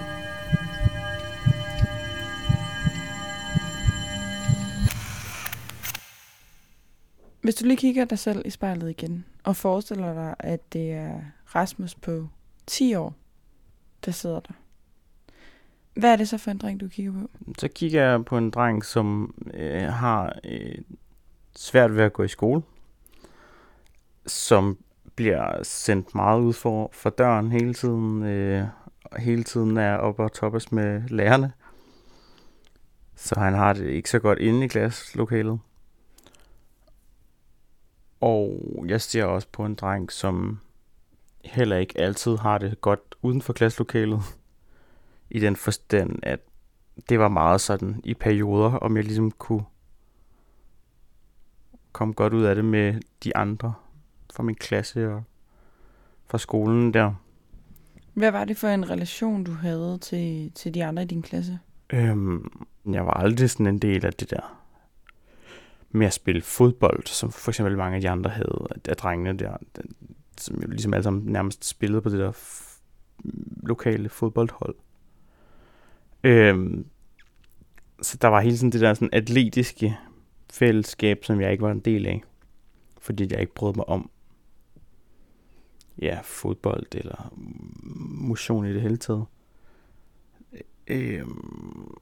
Hvis 7.41 7.55
du 7.55 7.65
lige 7.65 7.77
kigger 7.77 8.05
dig 8.05 8.19
selv 8.19 8.43
i 8.45 8.51
spejlet 8.51 8.91
igen, 8.91 9.25
og 9.45 9.57
forestiller 9.57 10.15
dig, 10.15 10.35
at 10.39 10.73
det 10.73 10.93
er 10.93 11.21
Rasmus 11.55 11.95
på 11.95 12.29
10 12.67 12.95
år, 12.95 13.15
der 14.05 14.11
sidder 14.13 14.41
der. 14.41 14.53
Hvad 15.95 16.13
er 16.13 16.17
det 16.17 16.29
så 16.29 16.39
for 16.39 16.51
en 16.51 16.59
dreng, 16.59 16.81
du 16.81 16.89
kigger 16.89 17.13
på? 17.13 17.31
Så 17.59 17.69
kigger 17.69 18.11
jeg 18.11 18.25
på 18.25 18.39
en 18.39 18.51
dreng, 18.51 18.85
som 18.85 19.35
øh, 19.55 19.83
har 19.83 20.39
øh, 20.45 20.79
svært 21.57 21.97
ved 21.97 22.05
at 22.05 22.13
gå 22.13 22.23
i 22.23 22.29
skole, 22.29 22.63
som 24.27 24.79
bliver 25.17 25.63
sendt 25.63 26.15
meget 26.15 26.41
ud 26.41 26.53
for, 26.53 26.91
for 26.93 27.11
døren 27.11 27.53
hele 27.53 27.75
tiden, 27.75 28.23
øh, 28.23 28.67
og 29.05 29.21
hele 29.21 29.45
tiden 29.45 29.77
er 29.77 29.97
oppe 29.97 30.23
og 30.23 30.33
toppes 30.33 30.73
med 30.73 31.03
lærerne. 31.09 31.53
Så 33.15 33.41
han 33.41 33.55
har 33.55 33.73
det 33.73 33.87
ikke 33.87 34.11
så 34.11 34.19
godt 34.19 34.39
inde 34.39 34.65
i 34.65 34.69
klasselokalet. 34.69 35.61
Og 38.21 38.85
jeg 38.87 39.01
ser 39.01 39.25
også 39.25 39.49
på 39.53 39.65
en 39.65 39.75
dreng, 39.75 40.13
som 40.13 40.59
heller 41.45 41.77
ikke 41.77 42.01
altid 42.01 42.37
har 42.37 42.59
det 42.59 42.81
godt 42.81 43.15
uden 43.23 43.43
for 43.43 43.53
klasselokalet. 43.53 44.21
I 45.31 45.41
den 45.41 45.57
forstand, 45.57 46.19
at 46.23 46.41
det 47.09 47.19
var 47.19 47.29
meget 47.29 47.61
sådan 47.61 48.01
i 48.05 48.15
perioder, 48.15 48.71
om 48.71 48.97
jeg 48.97 49.05
ligesom 49.05 49.31
kunne 49.31 49.65
komme 51.93 52.15
godt 52.15 52.33
ud 52.33 52.43
af 52.43 52.55
det 52.55 52.65
med 52.65 53.01
de 53.25 53.37
andre 53.37 53.75
fra 54.33 54.43
min 54.43 54.55
klasse 54.55 55.13
og 55.13 55.23
fra 56.27 56.39
skolen 56.39 56.95
der. 56.95 57.15
Hvad 58.15 58.31
var 58.31 58.45
det 58.45 58.57
for 58.57 58.69
en 58.69 58.91
relation, 58.91 59.45
du 59.45 59.53
havde 59.53 59.99
til, 60.01 60.53
til 60.55 60.75
de 60.75 60.85
andre 60.85 61.03
i 61.03 61.07
din 61.07 61.23
klasse? 61.23 61.59
Øhm, 61.91 62.67
jeg 62.93 63.07
var 63.07 63.13
aldrig 63.13 63.51
sådan 63.51 63.67
en 63.67 63.79
del 63.79 64.07
af 64.07 64.13
det 64.13 64.31
der 64.31 64.59
med 65.91 66.07
at 66.07 66.13
spille 66.13 66.43
fodbold, 66.43 67.07
som 67.07 67.33
for 67.33 67.51
eksempel 67.51 67.77
mange 67.77 67.95
af 67.95 68.01
de 68.01 68.11
andre 68.11 68.31
havde, 68.31 68.69
af 68.89 68.97
drengene 68.97 69.39
der, 69.39 69.57
som 70.39 70.61
jo 70.63 70.69
ligesom 70.69 70.95
alle 70.95 71.05
sammen 71.05 71.33
nærmest 71.33 71.65
spillede 71.65 72.03
på 72.03 72.09
det 72.09 72.19
der 72.19 72.33
f- 72.33 72.81
lokale 73.63 74.09
fodboldhold. 74.09 74.75
Øhm, 76.25 76.87
så 78.03 78.17
der 78.17 78.29
var 78.29 78.41
hele 78.41 78.57
tiden 78.57 78.73
det 78.73 78.81
der 78.81 78.95
sådan 78.95 79.09
atletiske 79.13 79.99
fællesskab, 80.53 81.25
som 81.25 81.41
jeg 81.41 81.53
ikke 81.53 81.63
var 81.63 81.71
en 81.71 81.81
del 81.81 82.07
af, 82.07 82.23
fordi 83.01 83.29
jeg 83.31 83.41
ikke 83.41 83.55
brød 83.55 83.75
mig 83.75 83.89
om 83.89 84.11
ja, 85.99 86.19
fodbold 86.25 86.87
eller 86.93 87.33
motion 88.21 88.67
i 88.67 88.73
det 88.73 88.83
hele 88.83 88.97
taget. 88.97 89.25
Øhm, 90.87 91.95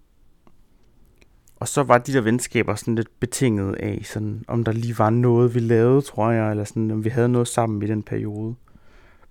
og 1.56 1.68
så 1.68 1.82
var 1.82 1.98
de 1.98 2.12
der 2.12 2.20
venskaber 2.20 2.74
sådan 2.74 2.94
lidt 2.94 3.20
betinget 3.20 3.74
af, 3.74 4.00
sådan, 4.04 4.44
om 4.48 4.64
der 4.64 4.72
lige 4.72 4.98
var 4.98 5.10
noget, 5.10 5.54
vi 5.54 5.60
lavede, 5.60 6.02
tror 6.02 6.30
jeg, 6.30 6.50
eller 6.50 6.64
sådan, 6.64 6.90
om 6.90 7.04
vi 7.04 7.08
havde 7.08 7.28
noget 7.28 7.48
sammen 7.48 7.82
i 7.82 7.86
den 7.86 8.02
periode. 8.02 8.54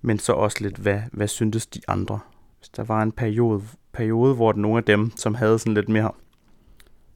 Men 0.02 0.20
så 0.20 0.34
også 0.34 0.58
lidt, 0.62 0.78
hvad, 0.78 1.02
hvad 1.12 1.28
syntes 1.28 1.68
de 1.68 1.82
andre? 1.88 2.20
hvis 2.60 2.70
der 2.70 2.84
var 2.84 3.04
en 3.04 3.12
periode, 3.12 3.64
periode, 3.92 4.36
hvor 4.36 4.54
nogle 4.54 4.78
af 4.78 4.84
dem, 4.84 5.12
som 5.18 5.36
havde 5.36 5.60
sådan 5.60 5.74
lidt 5.74 5.90
mere 5.90 6.12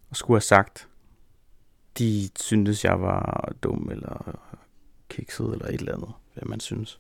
og 0.10 0.16
skulle 0.16 0.36
have 0.36 0.42
sagt, 0.42 0.88
de 1.98 2.30
syntes, 2.36 2.86
jeg 2.86 3.02
var 3.02 3.54
dum 3.64 3.90
eller 3.92 4.40
kikset 5.10 5.54
eller 5.54 5.66
et 5.66 5.74
eller 5.74 5.94
andet, 5.94 6.12
hvad 6.34 6.44
man 6.46 6.60
synes, 6.60 7.00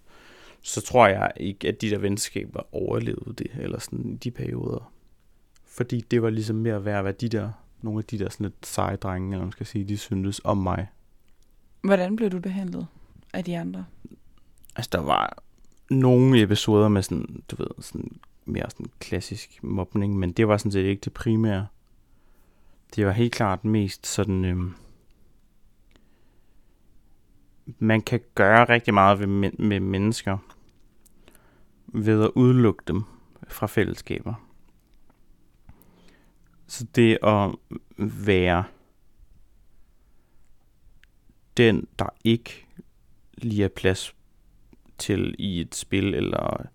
så 0.65 0.82
tror 0.82 1.08
jeg 1.08 1.32
ikke, 1.38 1.67
at 1.67 1.82
de 1.82 1.89
der 1.89 1.98
venskaber 1.98 2.75
overlevede 2.75 3.34
det, 3.38 3.51
eller 3.60 3.79
sådan 3.79 4.10
i 4.10 4.15
de 4.15 4.32
perioder. 4.32 4.93
Fordi 5.65 6.01
det 6.01 6.22
var 6.22 6.29
ligesom 6.29 6.55
mere 6.55 6.86
værd, 6.86 7.01
hvad 7.01 7.13
de 7.13 7.29
der, 7.29 7.51
nogle 7.82 8.00
af 8.00 8.03
de 8.03 8.20
der 8.20 8.29
sådan 8.29 8.46
lidt 8.46 8.65
seje 8.65 8.96
drenge, 8.96 9.32
eller 9.32 9.46
man 9.46 9.51
skal 9.51 9.65
sige, 9.65 9.86
de 9.86 9.98
syntes 9.98 10.41
om 10.43 10.58
mig. 10.58 10.88
Hvordan 11.82 12.15
blev 12.15 12.29
du 12.29 12.39
behandlet 12.39 12.88
af 13.34 13.43
de 13.43 13.58
andre? 13.58 13.86
Altså, 14.75 14.89
der 14.91 15.01
var 15.01 15.43
nogle 15.89 16.41
episoder 16.41 16.89
med 16.89 17.01
sådan, 17.01 17.43
du 17.51 17.55
ved, 17.55 17.67
sådan 17.79 18.20
mere 18.46 18.70
sådan 18.70 18.91
klassisk 19.00 19.63
mobning, 19.63 20.17
men 20.17 20.32
det 20.32 20.48
var 20.48 20.58
sådan 20.58 20.72
set 20.72 20.86
ikke 20.86 21.01
det 21.01 21.13
primære. 21.13 21.67
Det 22.96 23.05
var 23.05 23.12
helt 23.12 23.34
klart 23.34 23.65
mest 23.65 24.08
sådan, 24.08 24.46
øhm, 24.46 24.74
man 27.79 28.01
kan 28.01 28.20
gøre 28.36 28.70
rigtig 28.70 28.93
meget 28.93 29.20
ved, 29.20 29.27
med 29.60 29.79
mennesker 29.79 30.38
ved 31.88 32.24
at 32.24 32.32
udelukke 32.36 32.84
dem 32.88 33.03
fra 33.48 33.67
fællesskaber. 33.67 34.34
Så 36.67 36.86
det 36.96 37.17
at 37.24 37.51
være 37.98 38.63
den, 41.58 41.88
der 42.00 42.10
ikke 42.24 42.67
lige 43.38 43.63
er 43.63 43.67
plads 43.67 44.15
til 44.98 45.36
i 45.39 45.62
et 45.62 45.75
spil, 45.75 46.13
eller 46.13 46.65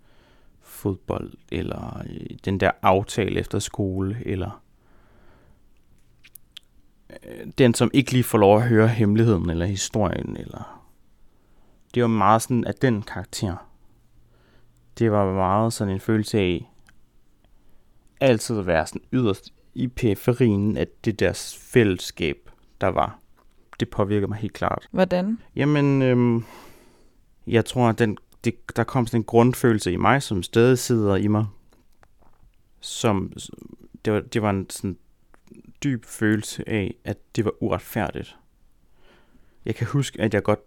fodbold, 0.61 1.33
eller 1.53 2.03
øh, 2.11 2.37
den 2.45 2.61
der 2.61 2.71
aftale 2.83 3.41
efter 3.41 3.59
skole, 3.59 4.23
eller 4.27 4.63
øh, 7.23 7.47
den, 7.59 7.75
som 7.75 7.91
ikke 7.95 8.13
lige 8.13 8.25
får 8.25 8.39
lov 8.39 8.57
at 8.57 8.69
høre 8.69 8.89
hemmeligheden, 8.89 9.51
eller 9.51 9.67
historien, 9.67 10.37
eller... 10.37 10.78
Det 11.99 12.03
var 12.03 12.09
meget 12.09 12.43
sådan, 12.43 12.65
at 12.65 12.83
den 12.83 13.03
karakter, 13.03 13.57
det 14.99 15.13
var 15.13 15.33
meget 15.33 15.73
sådan 15.73 15.95
en 15.95 16.01
følelse 16.01 16.39
af, 16.39 16.73
altid 18.21 18.59
at 18.59 18.67
være 18.67 18.87
sådan 18.87 19.03
yderst 19.13 19.55
i 19.75 19.89
periferien 19.89 20.77
af 20.77 20.87
det 21.05 21.21
der 21.21 21.57
fællesskab, 21.61 22.51
der 22.81 22.87
var. 22.87 23.19
Det 23.81 23.91
påvirker 23.91 24.27
mig 24.27 24.39
helt 24.39 24.53
klart. 24.53 24.89
Hvordan? 24.91 25.39
Jamen, 25.57 26.03
øhm, 26.03 26.45
jeg 27.47 27.65
tror, 27.65 27.89
at 27.89 27.99
den, 27.99 28.19
det, 28.45 28.77
der 28.77 28.85
kom 28.85 29.07
sådan 29.07 29.21
en 29.21 29.25
grundfølelse 29.25 29.93
i 29.93 29.97
mig, 29.97 30.23
som 30.23 30.43
stadig 30.43 30.79
sidder 30.79 31.17
i 31.17 31.27
mig, 31.27 31.47
som 32.81 33.33
det 34.05 34.13
var, 34.13 34.21
det 34.21 34.43
var 34.43 34.51
en 34.51 34.71
sådan 34.71 34.99
dyb 35.85 36.05
følelse 36.05 36.69
af, 36.69 36.95
at 37.05 37.19
det 37.37 37.45
var 37.45 37.63
uretfærdigt. 37.63 38.37
Jeg 39.65 39.75
kan 39.75 39.87
huske, 39.87 40.21
at 40.21 40.35
jeg 40.35 40.43
godt, 40.43 40.61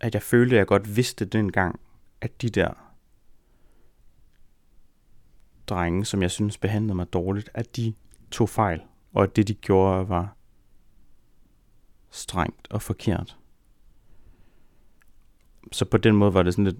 at 0.00 0.14
jeg 0.14 0.22
følte, 0.22 0.56
at 0.56 0.58
jeg 0.58 0.66
godt 0.66 0.96
vidste 0.96 1.24
dengang, 1.24 1.80
at 2.20 2.42
de 2.42 2.48
der 2.48 2.70
drenge, 5.66 6.04
som 6.04 6.22
jeg 6.22 6.30
synes 6.30 6.58
behandlede 6.58 6.94
mig 6.94 7.12
dårligt, 7.12 7.50
at 7.54 7.76
de 7.76 7.94
tog 8.30 8.48
fejl, 8.48 8.82
og 9.14 9.22
at 9.22 9.36
det 9.36 9.48
de 9.48 9.54
gjorde 9.54 10.08
var 10.08 10.36
strengt 12.10 12.68
og 12.70 12.82
forkert. 12.82 13.38
Så 15.72 15.84
på 15.84 15.96
den 15.96 16.16
måde 16.16 16.34
var 16.34 16.42
det 16.42 16.54
sådan 16.54 16.64
lidt 16.64 16.78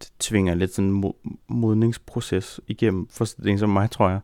det 0.00 0.12
tvinger 0.18 0.54
lidt 0.54 0.74
sådan 0.74 0.90
en 0.90 1.12
modningsproces 1.48 2.60
igennem 2.66 3.08
for 3.08 3.24
sådan 3.24 3.58
som 3.58 3.70
mig, 3.70 3.90
tror 3.90 4.08
jeg. 4.08 4.20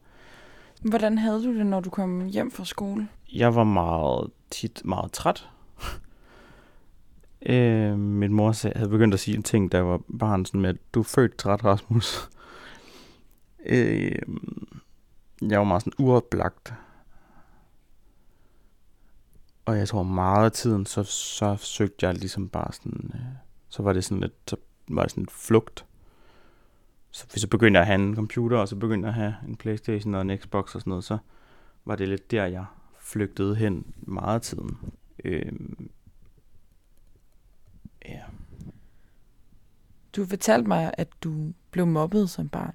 Hvordan 0.83 1.19
havde 1.19 1.45
du 1.45 1.59
det, 1.59 1.67
når 1.67 1.81
du 1.81 1.91
kom 1.91 2.27
hjem 2.27 2.51
fra 2.51 2.65
skole? 2.65 3.09
Jeg 3.33 3.55
var 3.55 3.65
meget 3.65 4.31
tit 4.51 4.83
meget 4.85 5.13
træt 5.13 5.49
øh, 7.49 7.99
min 7.99 8.33
mor 8.33 8.53
sagde, 8.53 8.79
havde 8.79 8.91
begyndt 8.91 9.15
at 9.15 9.21
sige 9.21 9.37
en 9.37 9.43
ting, 9.43 9.73
der 9.73 9.81
var 9.81 10.01
barn 10.19 10.45
sådan 10.45 10.61
med, 10.61 10.71
at 10.71 10.77
du 10.95 11.01
er 11.01 11.05
født 11.05 11.39
træt, 11.39 11.65
Rasmus. 11.65 12.31
øh, 13.67 14.13
jeg 15.43 15.59
var 15.59 15.65
meget 15.65 15.83
sådan 15.83 15.93
uoplagt. 15.99 16.75
Og 19.65 19.79
jeg 19.79 19.89
tror 19.89 20.03
meget 20.03 20.45
af 20.45 20.53
tiden, 20.53 20.87
så, 20.87 21.03
så 21.03 21.57
søgte 21.57 22.07
jeg 22.07 22.15
ligesom 22.15 22.49
bare 22.49 22.73
sådan, 22.73 23.11
øh, 23.15 23.21
så 23.69 23.83
var 23.83 23.93
det 23.93 24.05
sådan 24.05 24.21
lidt, 24.21 24.35
så 24.47 24.57
var 24.89 25.03
det 25.03 25.11
sådan 25.11 25.23
et 25.23 25.31
flugt. 25.31 25.87
Så 27.11 27.27
hvis 27.31 27.43
jeg 27.43 27.51
begyndte 27.51 27.81
at 27.81 27.87
have 27.87 27.95
en 27.95 28.15
computer, 28.15 28.59
og 28.59 28.69
så 28.69 28.77
begyndte 28.77 29.09
jeg 29.09 29.17
at 29.17 29.23
have 29.23 29.35
en 29.49 29.57
Playstation 29.57 30.15
og 30.15 30.23
en 30.23 30.39
Xbox 30.39 30.75
og 30.75 30.81
sådan 30.81 30.91
noget, 30.91 31.05
så 31.05 31.19
var 31.85 31.97
det 31.97 32.09
lidt 32.09 32.31
der, 32.31 32.47
jeg 32.47 32.65
flygtede 33.01 33.57
hen 33.57 33.95
meget 33.97 34.35
af 34.35 34.41
tiden. 34.41 34.79
Øh, 35.25 35.53
ja. 38.09 38.23
Du 40.17 40.27
fortalte 40.27 40.69
mig, 40.69 40.95
at 40.99 41.09
du 41.25 41.53
blev 41.71 41.87
mobbet 41.87 42.31
som 42.31 42.49
barn. 42.49 42.75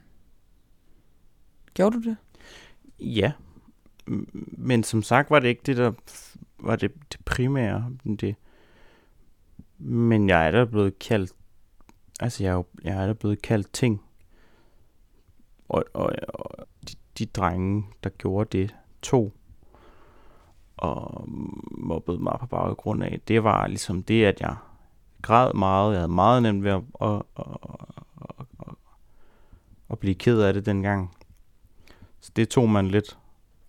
Gjorde 1.73 1.95
du 1.95 2.09
det? 2.09 2.17
Ja, 2.99 3.31
men 4.57 4.83
som 4.83 5.03
sagt 5.03 5.29
var 5.29 5.39
det 5.39 5.47
ikke 5.47 5.61
det, 5.65 5.77
der 5.77 5.91
var 6.59 6.75
det, 6.75 6.91
det 7.11 7.25
primære. 7.25 7.91
Det. 8.03 8.35
Men 9.77 10.29
jeg 10.29 10.47
er 10.47 10.51
da 10.51 10.65
blevet 10.65 10.99
kaldt, 10.99 11.31
altså 12.19 12.43
jeg 12.43 12.53
er, 12.53 12.63
jeg 12.83 13.03
er 13.03 13.07
da 13.07 13.13
blevet 13.13 13.41
kaldt 13.41 13.73
ting. 13.73 14.01
Og, 15.69 15.85
og, 15.93 16.13
og 16.27 16.67
de, 16.89 16.93
de 17.17 17.25
drenge, 17.25 17.85
der 18.03 18.09
gjorde 18.09 18.57
det, 18.57 18.75
to 19.01 19.33
og 20.77 21.29
mobbede 21.71 22.19
mig 22.19 22.37
på 22.39 22.45
baggrund 22.45 23.03
af, 23.03 23.21
det 23.27 23.43
var 23.43 23.67
ligesom 23.67 24.03
det, 24.03 24.25
at 24.25 24.41
jeg 24.41 24.55
græd 25.21 25.53
meget. 25.53 25.91
Jeg 25.91 25.99
havde 25.99 26.11
meget 26.11 26.43
nemt 26.43 26.63
ved 26.63 26.71
at, 26.71 26.81
at, 27.01 27.21
at, 27.37 27.45
at, 28.21 28.45
at, 28.67 28.75
at 29.89 29.99
blive 29.99 30.15
ked 30.15 30.41
af 30.41 30.53
det 30.53 30.65
dengang. 30.65 31.15
Så 32.19 32.31
det 32.35 32.49
tog 32.49 32.69
man 32.69 32.87
lidt 32.87 33.17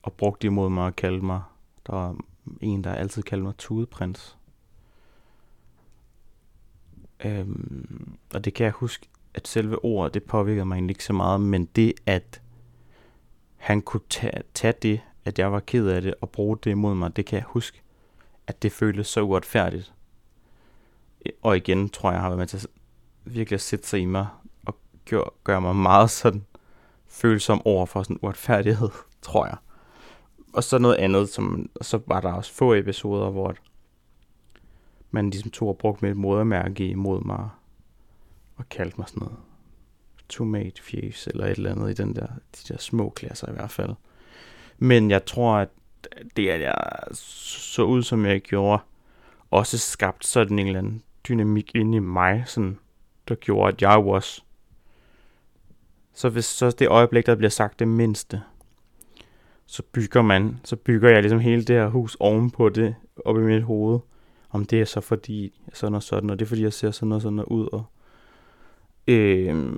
og 0.02 0.12
brugte 0.12 0.46
imod 0.46 0.70
mig 0.70 0.84
og 0.84 0.96
kaldte 0.96 1.24
mig. 1.24 1.42
Der 1.86 1.92
var 1.92 2.16
en, 2.60 2.84
der 2.84 2.94
altid 2.94 3.22
kaldte 3.22 3.44
mig 3.44 3.56
Tudeprins. 3.58 4.36
Øhm, 7.24 8.16
og 8.34 8.44
det 8.44 8.54
kan 8.54 8.64
jeg 8.64 8.72
huske, 8.72 9.08
at 9.34 9.48
selve 9.48 9.84
ordet, 9.84 10.14
det 10.14 10.22
påvirkede 10.22 10.64
mig 10.64 10.74
egentlig 10.74 10.94
ikke 10.94 11.04
så 11.04 11.12
meget, 11.12 11.40
men 11.40 11.64
det, 11.64 11.92
at 12.06 12.42
han 13.56 13.82
kunne 13.82 14.00
tage, 14.08 14.42
tage 14.54 14.74
det, 14.82 15.00
at 15.24 15.38
jeg 15.38 15.52
var 15.52 15.60
ked 15.60 15.86
af 15.86 16.02
det, 16.02 16.14
og 16.20 16.30
bruge 16.30 16.58
det 16.64 16.70
imod 16.70 16.94
mig, 16.94 17.16
det 17.16 17.26
kan 17.26 17.36
jeg 17.36 17.44
huske, 17.44 17.82
at 18.46 18.62
det 18.62 18.72
føltes 18.72 19.06
så 19.06 19.20
uretfærdigt. 19.20 19.94
Og 21.42 21.56
igen 21.56 21.88
tror 21.88 22.10
jeg, 22.10 22.14
jeg 22.14 22.22
har 22.22 22.28
været 22.28 22.38
med 22.38 22.46
til 22.46 22.56
at 22.56 22.66
virkelig 23.24 23.56
at 23.56 23.60
sætte 23.60 23.88
sig 23.88 24.00
i 24.00 24.04
mig, 24.04 24.26
og 24.66 24.76
gør, 25.10 25.34
gøre 25.44 25.60
mig 25.60 25.76
meget 25.76 26.10
sådan 26.10 26.44
følsom 27.06 27.66
over 27.66 27.86
for 27.86 28.02
sådan 28.02 28.18
uretfærdighed, 28.22 28.88
tror 29.22 29.46
jeg. 29.46 29.56
Og 30.52 30.64
så 30.64 30.78
noget 30.78 30.96
andet, 30.96 31.28
som, 31.28 31.70
og 31.74 31.84
så 31.84 32.00
var 32.06 32.20
der 32.20 32.32
også 32.32 32.52
få 32.52 32.74
episoder, 32.74 33.30
hvor 33.30 33.54
man 35.10 35.30
ligesom 35.30 35.50
tog 35.50 35.68
og 35.68 35.78
brugte 35.78 36.04
mit 36.04 36.16
modermærke 36.16 36.88
imod 36.88 37.24
mig, 37.24 37.48
og 38.56 38.68
kaldte 38.68 38.96
mig 38.98 39.08
sådan 39.08 39.20
noget 39.20 39.38
tomat 40.28 40.80
eller 41.26 41.46
et 41.46 41.56
eller 41.56 41.70
andet 41.72 41.90
i 41.90 42.02
den 42.02 42.16
der, 42.16 42.26
de 42.26 42.72
der 42.72 42.78
små 42.78 43.10
klasser 43.10 43.48
i 43.48 43.52
hvert 43.52 43.70
fald. 43.70 43.94
Men 44.78 45.10
jeg 45.10 45.24
tror, 45.24 45.56
at 45.56 45.68
det, 46.36 46.48
at 46.48 46.60
jeg 46.60 46.74
så 47.14 47.82
ud, 47.82 48.02
som 48.02 48.26
jeg 48.26 48.40
gjorde, 48.40 48.82
også 49.50 49.78
skabt 49.78 50.26
sådan 50.26 50.58
en 50.58 50.66
eller 50.66 50.78
anden 50.78 51.02
dynamik 51.28 51.74
inde 51.74 51.96
i 51.96 52.00
mig, 52.00 52.42
sådan, 52.46 52.78
der 53.28 53.34
gjorde, 53.34 53.72
at 53.72 53.82
jeg 53.82 53.98
was. 53.98 54.44
så 56.14 56.28
hvis 56.28 56.44
så 56.44 56.70
det 56.70 56.88
øjeblik, 56.88 57.26
der 57.26 57.34
bliver 57.34 57.50
sagt 57.50 57.78
det 57.78 57.88
mindste, 57.88 58.42
så 59.66 59.82
bygger 59.82 60.22
man, 60.22 60.60
så 60.64 60.76
bygger 60.76 61.10
jeg 61.10 61.22
ligesom 61.22 61.40
hele 61.40 61.64
det 61.64 61.76
her 61.76 61.88
hus 61.88 62.16
ovenpå 62.20 62.68
det, 62.68 62.94
op 63.24 63.36
i 63.36 63.40
mit 63.40 63.62
hoved. 63.62 64.00
Om 64.50 64.64
det 64.64 64.80
er 64.80 64.84
så 64.84 65.00
fordi 65.00 65.60
sådan 65.72 65.94
og 65.94 66.02
sådan, 66.02 66.30
og 66.30 66.38
det 66.38 66.44
er 66.44 66.48
fordi, 66.48 66.62
jeg 66.62 66.72
ser 66.72 66.90
sådan 66.90 67.12
og 67.12 67.22
sådan 67.22 67.38
og 67.38 67.52
ud. 67.52 67.68
Og, 67.72 67.84
øh, 69.06 69.72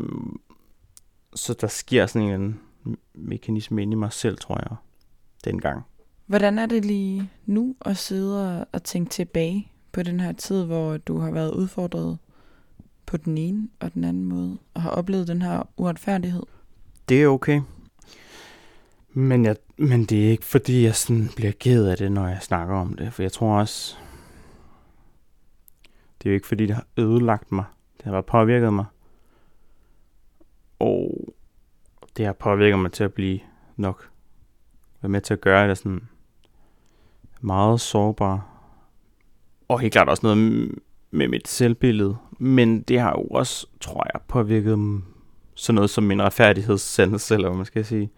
så 1.35 1.55
der 1.61 1.67
sker 1.67 2.07
sådan 2.07 2.41
en 2.41 2.61
mekanisme 3.15 3.83
inde 3.83 3.93
i 3.93 3.97
mig 3.97 4.13
selv, 4.13 4.39
tror 4.39 4.59
jeg, 4.71 4.77
dengang. 5.45 5.83
Hvordan 6.27 6.59
er 6.59 6.67
det 6.67 6.85
lige 6.85 7.31
nu 7.47 7.77
at 7.81 7.97
sidde 7.97 8.65
og 8.73 8.83
tænke 8.83 9.11
tilbage 9.11 9.73
på 9.95 10.03
den 10.03 10.21
her 10.21 10.33
tid, 10.33 10.65
hvor 10.65 10.97
du 10.97 11.19
har 11.19 11.31
været 11.31 11.55
udfordret 11.55 12.19
på 13.07 13.17
den 13.17 13.39
ene 13.39 13.69
og 13.81 13.95
den 13.95 14.05
anden 14.05 14.25
måde, 14.25 14.59
og 14.75 14.83
har 14.83 14.91
oplevet 14.91 15.29
den 15.29 15.43
her 15.43 15.63
uretfærdighed? 15.77 16.43
Det 17.09 17.23
er 17.23 17.29
okay. 17.29 17.61
Men, 19.13 19.45
jeg, 19.45 19.57
men 19.77 20.05
det 20.05 20.27
er 20.27 20.31
ikke 20.31 20.45
fordi, 20.45 20.85
jeg 20.85 20.95
sådan 20.95 21.29
bliver 21.37 21.53
ked 21.53 21.87
af 21.87 21.97
det, 21.97 22.13
når 22.13 22.29
jeg 22.29 22.43
snakker 22.43 22.75
om 22.75 22.95
det. 22.95 23.13
For 23.13 23.23
jeg 23.23 23.33
tror 23.33 23.59
også, 23.59 23.97
det 26.19 26.27
er 26.27 26.31
jo 26.31 26.35
ikke 26.35 26.47
fordi, 26.47 26.67
det 26.67 26.75
har 26.75 26.87
ødelagt 26.97 27.53
mig. 27.53 27.65
Det 27.97 28.05
har 28.05 28.13
bare 28.13 28.23
påvirket 28.23 28.73
mig. 28.73 28.85
Og 30.79 31.35
det 32.17 32.27
har 32.27 32.33
påvirket 32.33 32.79
mig 32.79 32.93
til 32.93 33.05
at 33.05 33.15
blive 33.15 33.41
nok 33.77 34.11
være 35.03 35.11
med 35.11 35.21
til 35.21 35.35
at 35.35 35.41
gøre 35.41 35.69
det 35.69 35.79
sådan 35.79 36.09
meget 37.41 37.81
sårbar. 37.81 38.54
Og 39.69 39.81
helt 39.81 39.93
klart 39.93 40.09
også 40.09 40.27
noget 40.27 40.71
med 41.11 41.29
mit 41.29 41.49
selvbillede. 41.49 42.17
Men 42.39 42.83
det 42.83 43.01
har 43.01 43.11
jo 43.11 43.25
også, 43.25 43.67
tror 43.81 44.07
jeg, 44.15 44.21
påvirket 44.29 45.03
sådan 45.55 45.75
noget 45.75 45.91
som 45.91 46.05
min 46.05 46.23
retfærdighedssendelse, 46.23 47.35
eller 47.35 47.49
hvad 47.49 47.57
man 47.57 47.67
skal 47.67 47.85
sige. 47.85 48.11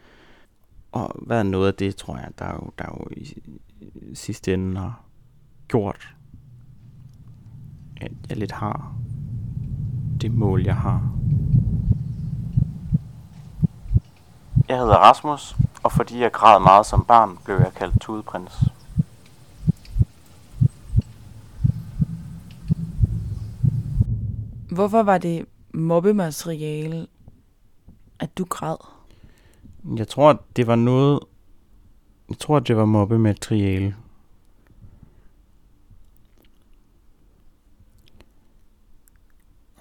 Og 0.92 1.16
hvad 1.26 1.38
er 1.38 1.42
noget 1.42 1.68
af 1.68 1.74
det, 1.74 1.96
tror 1.96 2.16
jeg, 2.16 2.28
der 2.38 2.46
jo, 2.46 2.70
der 2.78 2.84
jo 2.88 3.06
i, 3.10 3.42
i 3.80 4.14
sidste 4.14 4.54
ende 4.54 4.80
har 4.80 5.00
gjort, 5.68 6.14
at 8.00 8.12
jeg 8.28 8.36
lidt 8.36 8.52
har 8.52 8.94
det 10.20 10.32
mål, 10.34 10.62
jeg 10.62 10.76
har. 10.76 11.10
Jeg 14.68 14.78
hedder 14.78 14.96
Rasmus, 14.96 15.56
og 15.82 15.92
fordi 15.92 16.18
jeg 16.18 16.32
græd 16.32 16.60
meget 16.60 16.86
som 16.86 17.04
barn, 17.04 17.38
blev 17.44 17.56
jeg 17.56 17.72
kaldt 17.74 18.00
tudeprins. 18.00 18.64
Hvorfor 24.76 25.02
var 25.02 25.18
det 25.18 25.47
mobbemateriale, 25.75 27.06
at 28.18 28.38
du 28.38 28.45
græd? 28.45 28.76
Jeg 29.97 30.09
tror, 30.09 30.45
det 30.56 30.66
var 30.66 30.76
noget... 30.76 31.21
Jeg 32.28 32.38
tror, 32.38 32.59
det 32.59 32.76
var 32.76 32.85
mobbemateriale. 32.85 33.97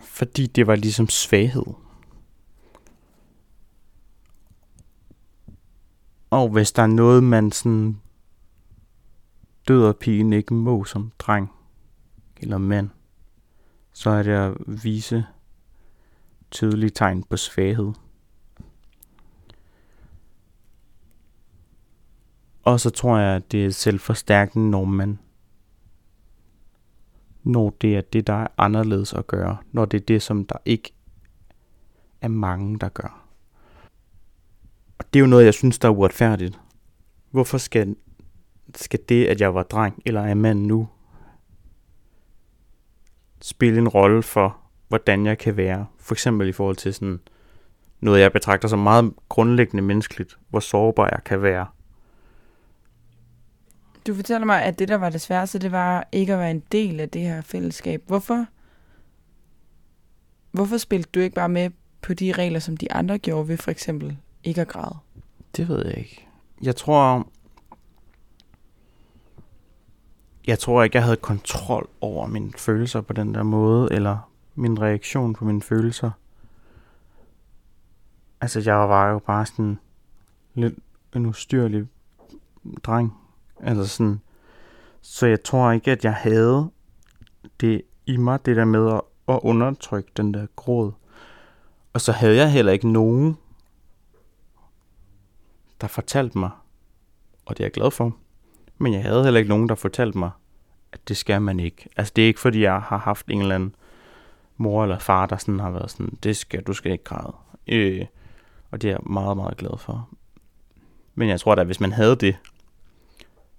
Fordi 0.01 0.47
det 0.47 0.67
var 0.67 0.75
ligesom 0.75 1.09
svaghed. 1.09 1.65
Og 6.29 6.49
hvis 6.49 6.71
der 6.71 6.83
er 6.83 6.87
noget, 6.87 7.23
man 7.23 7.51
sådan 7.51 8.01
døder 9.67 9.93
pigen 9.93 10.33
ikke 10.33 10.53
må 10.53 10.83
som 10.83 11.11
dreng 11.19 11.51
eller 12.37 12.57
mand, 12.57 12.89
så 13.95 14.09
er 14.09 14.23
det 14.23 14.31
at 14.31 14.53
vise 14.83 15.25
tydelige 16.51 16.89
tegn 16.89 17.23
på 17.23 17.37
svaghed. 17.37 17.93
Og 22.63 22.79
så 22.79 22.89
tror 22.89 23.17
jeg, 23.17 23.35
at 23.35 23.51
det 23.51 23.65
er 23.65 23.69
selvforstærkende, 23.69 24.69
når 24.69 24.85
man 24.85 25.19
når 27.43 27.75
det 27.81 27.97
er 27.97 28.01
det, 28.01 28.27
der 28.27 28.33
er 28.33 28.47
anderledes 28.57 29.13
at 29.13 29.27
gøre. 29.27 29.57
Når 29.71 29.85
det 29.85 30.01
er 30.01 30.05
det, 30.05 30.21
som 30.21 30.45
der 30.45 30.57
ikke 30.65 30.93
er 32.21 32.27
mange, 32.27 32.79
der 32.79 32.89
gør. 32.89 33.27
Og 34.97 35.05
det 35.13 35.19
er 35.19 35.21
jo 35.21 35.29
noget, 35.29 35.45
jeg 35.45 35.53
synes, 35.53 35.79
der 35.79 35.87
er 35.87 35.93
uretfærdigt. 35.93 36.59
Hvorfor 37.31 37.57
skal, 37.57 37.95
skal 38.75 38.99
det, 39.09 39.25
at 39.25 39.41
jeg 39.41 39.55
var 39.55 39.63
dreng 39.63 40.01
eller 40.05 40.21
er 40.21 40.33
mand 40.33 40.59
nu, 40.65 40.87
spille 43.45 43.79
en 43.79 43.87
rolle 43.87 44.23
for, 44.23 44.57
hvordan 44.87 45.25
jeg 45.25 45.37
kan 45.37 45.57
være? 45.57 45.85
For 45.99 46.15
eksempel 46.15 46.49
i 46.49 46.51
forhold 46.51 46.75
til 46.75 46.93
sådan 46.93 47.19
noget, 47.99 48.21
jeg 48.21 48.31
betragter 48.31 48.67
som 48.67 48.79
meget 48.79 49.13
grundlæggende 49.29 49.83
menneskeligt, 49.83 50.37
hvor 50.49 50.59
sårbar 50.59 51.09
jeg 51.11 51.23
kan 51.25 51.41
være. 51.41 51.65
Du 54.07 54.15
fortæller 54.15 54.45
mig, 54.45 54.63
at 54.63 54.79
det, 54.79 54.87
der 54.87 54.95
var 54.95 55.09
det 55.09 55.21
sværeste, 55.21 55.59
det 55.59 55.71
var 55.71 56.07
ikke 56.11 56.33
at 56.33 56.39
være 56.39 56.51
en 56.51 56.63
del 56.71 56.99
af 56.99 57.09
det 57.09 57.21
her 57.21 57.41
fællesskab. 57.41 58.03
Hvorfor, 58.07 58.45
hvorfor 60.51 60.77
spilte 60.77 61.09
du 61.15 61.19
ikke 61.19 61.35
bare 61.35 61.49
med 61.49 61.69
på 62.01 62.13
de 62.13 62.31
regler, 62.31 62.59
som 62.59 62.77
de 62.77 62.91
andre 62.91 63.17
gjorde 63.17 63.47
ved 63.47 63.57
for 63.57 63.71
eksempel 63.71 64.17
ikke 64.43 64.61
at 64.61 64.67
græde? 64.67 64.97
Det 65.57 65.69
ved 65.69 65.85
jeg 65.85 65.97
ikke. 65.97 66.27
Jeg 66.61 66.75
tror... 66.75 67.27
Jeg 70.47 70.59
tror 70.59 70.83
ikke, 70.83 70.95
jeg 70.95 71.03
havde 71.03 71.17
kontrol 71.17 71.89
over 72.01 72.27
mine 72.27 72.53
følelser 72.57 73.01
på 73.01 73.13
den 73.13 73.33
der 73.33 73.43
måde, 73.43 73.93
eller 73.93 74.31
min 74.55 74.81
reaktion 74.81 75.33
på 75.33 75.45
mine 75.45 75.61
følelser. 75.61 76.11
Altså, 78.41 78.61
jeg 78.65 78.75
var 78.75 79.11
jo 79.11 79.19
bare 79.19 79.45
sådan 79.45 79.79
lidt 80.53 80.73
en 81.15 81.25
ustyrlig 81.25 81.87
dreng. 82.83 83.13
Altså 83.59 83.87
sådan, 83.87 84.21
så 85.01 85.27
jeg 85.27 85.43
tror 85.43 85.71
ikke, 85.71 85.91
at 85.91 86.03
jeg 86.03 86.13
havde 86.13 86.71
det 87.61 87.81
i 88.05 88.17
mig, 88.17 88.45
det 88.45 88.55
der 88.55 88.65
med 88.65 88.93
at, 88.93 89.01
at 89.27 89.39
undertrykke 89.43 90.11
den 90.17 90.33
der 90.33 90.47
gråd. 90.55 90.91
Og 91.93 92.01
så 92.01 92.11
havde 92.11 92.35
jeg 92.35 92.51
heller 92.51 92.71
ikke 92.71 92.91
nogen, 92.91 93.37
der 95.81 95.87
fortalte 95.87 96.37
mig, 96.37 96.51
og 97.45 97.57
det 97.57 97.63
er 97.63 97.65
jeg 97.65 97.71
glad 97.71 97.91
for, 97.91 98.17
men 98.77 98.93
jeg 98.93 99.03
havde 99.03 99.23
heller 99.23 99.39
ikke 99.39 99.49
nogen, 99.49 99.69
der 99.69 99.75
fortalte 99.75 100.17
mig, 100.17 100.31
at 100.91 101.07
det 101.07 101.17
skal 101.17 101.41
man 101.41 101.59
ikke. 101.59 101.89
Altså 101.97 102.13
det 102.15 102.23
er 102.23 102.27
ikke 102.27 102.39
fordi, 102.39 102.61
jeg 102.61 102.81
har 102.81 102.97
haft 102.97 103.27
en 103.27 103.41
eller 103.41 103.55
anden 103.55 103.75
mor 104.57 104.83
eller 104.83 104.99
far, 104.99 105.25
der 105.25 105.37
sådan 105.37 105.59
har 105.59 105.71
været 105.71 105.91
sådan, 105.91 106.17
det 106.23 106.37
skal, 106.37 106.63
du 106.63 106.73
skal 106.73 106.91
ikke 106.91 107.03
græde. 107.03 107.35
Øh, 107.67 108.05
og 108.71 108.81
det 108.81 108.87
er 108.87 108.91
jeg 108.91 108.99
meget, 109.03 109.37
meget 109.37 109.57
glad 109.57 109.77
for. 109.77 110.09
Men 111.15 111.29
jeg 111.29 111.39
tror 111.39 111.55
da, 111.55 111.63
hvis 111.63 111.79
man 111.79 111.91
havde 111.91 112.15
det, 112.15 112.35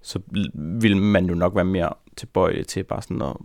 så 0.01 0.19
ville 0.53 0.97
man 0.97 1.25
jo 1.25 1.35
nok 1.35 1.55
være 1.55 1.65
mere 1.65 1.93
tilbøjelig 2.15 2.67
til 2.67 2.83
bare 2.83 3.01
sådan 3.01 3.21
at 3.21 3.35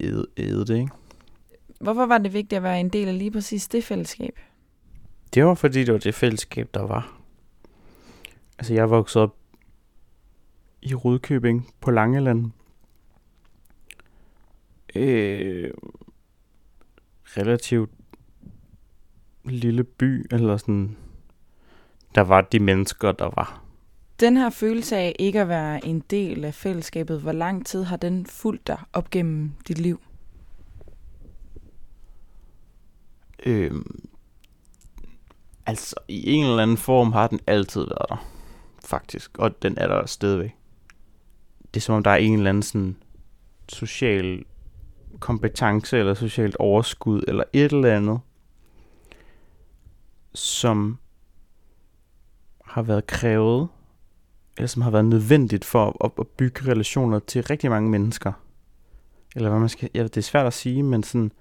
æde, 0.00 0.26
æde 0.36 0.66
det, 0.66 0.78
ikke? 0.78 0.90
Hvorfor 1.80 2.06
var 2.06 2.18
det 2.18 2.32
vigtigt 2.32 2.56
at 2.56 2.62
være 2.62 2.80
en 2.80 2.88
del 2.88 3.08
af 3.08 3.18
lige 3.18 3.30
præcis 3.30 3.68
det 3.68 3.84
fællesskab? 3.84 4.38
Det 5.34 5.44
var 5.44 5.54
fordi, 5.54 5.84
det 5.84 5.92
var 5.92 6.00
det 6.00 6.14
fællesskab, 6.14 6.70
der 6.74 6.82
var. 6.82 7.20
Altså, 8.58 8.74
jeg 8.74 8.90
voksede 8.90 9.22
op 9.22 9.36
i 10.82 10.94
Rudkøbing 10.94 11.74
på 11.80 11.90
Langeland. 11.90 12.50
Øh, 14.94 15.70
relativt 17.24 17.90
lille 19.44 19.84
by, 19.84 20.26
eller 20.30 20.56
sådan. 20.56 20.96
Der 22.14 22.20
var 22.20 22.40
de 22.40 22.60
mennesker, 22.60 23.12
der 23.12 23.30
var. 23.36 23.62
Den 24.20 24.36
her 24.36 24.50
følelse 24.50 24.96
af 24.96 25.16
ikke 25.18 25.40
at 25.40 25.48
være 25.48 25.86
en 25.86 26.00
del 26.00 26.44
af 26.44 26.54
fællesskabet, 26.54 27.20
hvor 27.20 27.32
lang 27.32 27.66
tid 27.66 27.82
har 27.82 27.96
den 27.96 28.26
fulgt 28.26 28.66
dig 28.66 28.78
op 28.92 29.10
gennem 29.10 29.52
dit 29.68 29.78
liv? 29.78 30.00
Øh, 33.46 33.72
altså, 35.66 35.96
i 36.08 36.32
en 36.32 36.44
eller 36.44 36.62
anden 36.62 36.76
form 36.76 37.12
har 37.12 37.26
den 37.26 37.40
altid 37.46 37.80
været 37.80 38.06
der, 38.08 38.26
faktisk. 38.84 39.38
Og 39.38 39.62
den 39.62 39.78
er 39.78 39.86
der 39.86 40.06
stadigvæk. 40.06 40.54
Det 41.76 41.80
er 41.80 41.84
som 41.84 41.94
om, 41.94 42.02
der 42.02 42.10
er 42.10 42.16
en 42.16 42.38
eller 42.38 42.48
anden 42.48 42.62
sådan 42.62 42.96
social 43.68 44.44
kompetence, 45.18 45.98
eller 45.98 46.14
socialt 46.14 46.56
overskud, 46.56 47.24
eller 47.28 47.44
et 47.52 47.72
eller 47.72 47.96
andet, 47.96 48.20
som 50.34 50.98
har 52.64 52.82
været 52.82 53.06
krævet, 53.06 53.68
eller 54.56 54.66
som 54.66 54.82
har 54.82 54.90
været 54.90 55.04
nødvendigt 55.04 55.64
for 55.64 56.04
at, 56.04 56.10
at 56.18 56.28
bygge 56.28 56.70
relationer 56.70 57.18
til 57.18 57.42
rigtig 57.42 57.70
mange 57.70 57.90
mennesker. 57.90 58.32
Eller 59.34 59.48
hvad 59.48 59.60
man 59.60 59.68
skal, 59.68 59.90
ja, 59.94 60.02
det 60.02 60.16
er 60.16 60.20
svært 60.20 60.46
at 60.46 60.54
sige, 60.54 60.82
men 60.82 61.02
sådan, 61.02 61.32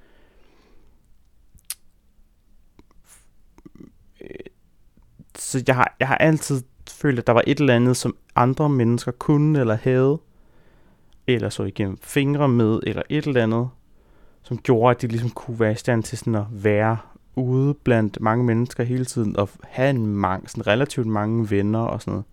så 5.36 5.64
jeg 5.68 5.76
har, 5.76 5.96
jeg 6.00 6.08
har 6.08 6.18
altid 6.18 6.64
følte, 6.96 7.20
at 7.20 7.28
der 7.28 7.34
var 7.34 7.44
et 7.48 7.60
eller 7.60 7.76
andet, 7.76 7.98
som 7.98 8.16
andre 8.36 8.70
mennesker 8.70 9.12
kunne 9.12 9.60
eller 9.60 9.76
havde, 9.76 10.20
eller 11.28 11.50
så 11.50 11.64
igennem 11.64 11.98
fingre 12.02 12.48
med, 12.48 12.80
eller 12.84 13.02
et 13.10 13.28
eller 13.28 13.44
andet, 13.44 13.70
som 14.44 14.58
gjorde, 14.58 14.96
at 14.96 15.02
de 15.02 15.08
ligesom 15.08 15.30
kunne 15.30 15.60
være 15.60 15.72
i 15.72 15.76
stand 15.76 16.04
til 16.04 16.18
sådan 16.18 16.36
at 16.36 16.46
være 16.52 16.98
ude 17.36 17.74
blandt 17.74 18.22
mange 18.22 18.44
mennesker 18.44 18.84
hele 18.84 19.06
tiden, 19.06 19.38
og 19.38 19.50
have 19.64 19.90
en 19.90 20.08
mange, 20.08 20.48
sådan 20.48 20.68
relativt 20.68 21.08
mange 21.08 21.50
venner 21.50 21.80
og 21.80 22.02
sådan 22.02 22.12
noget, 22.12 22.26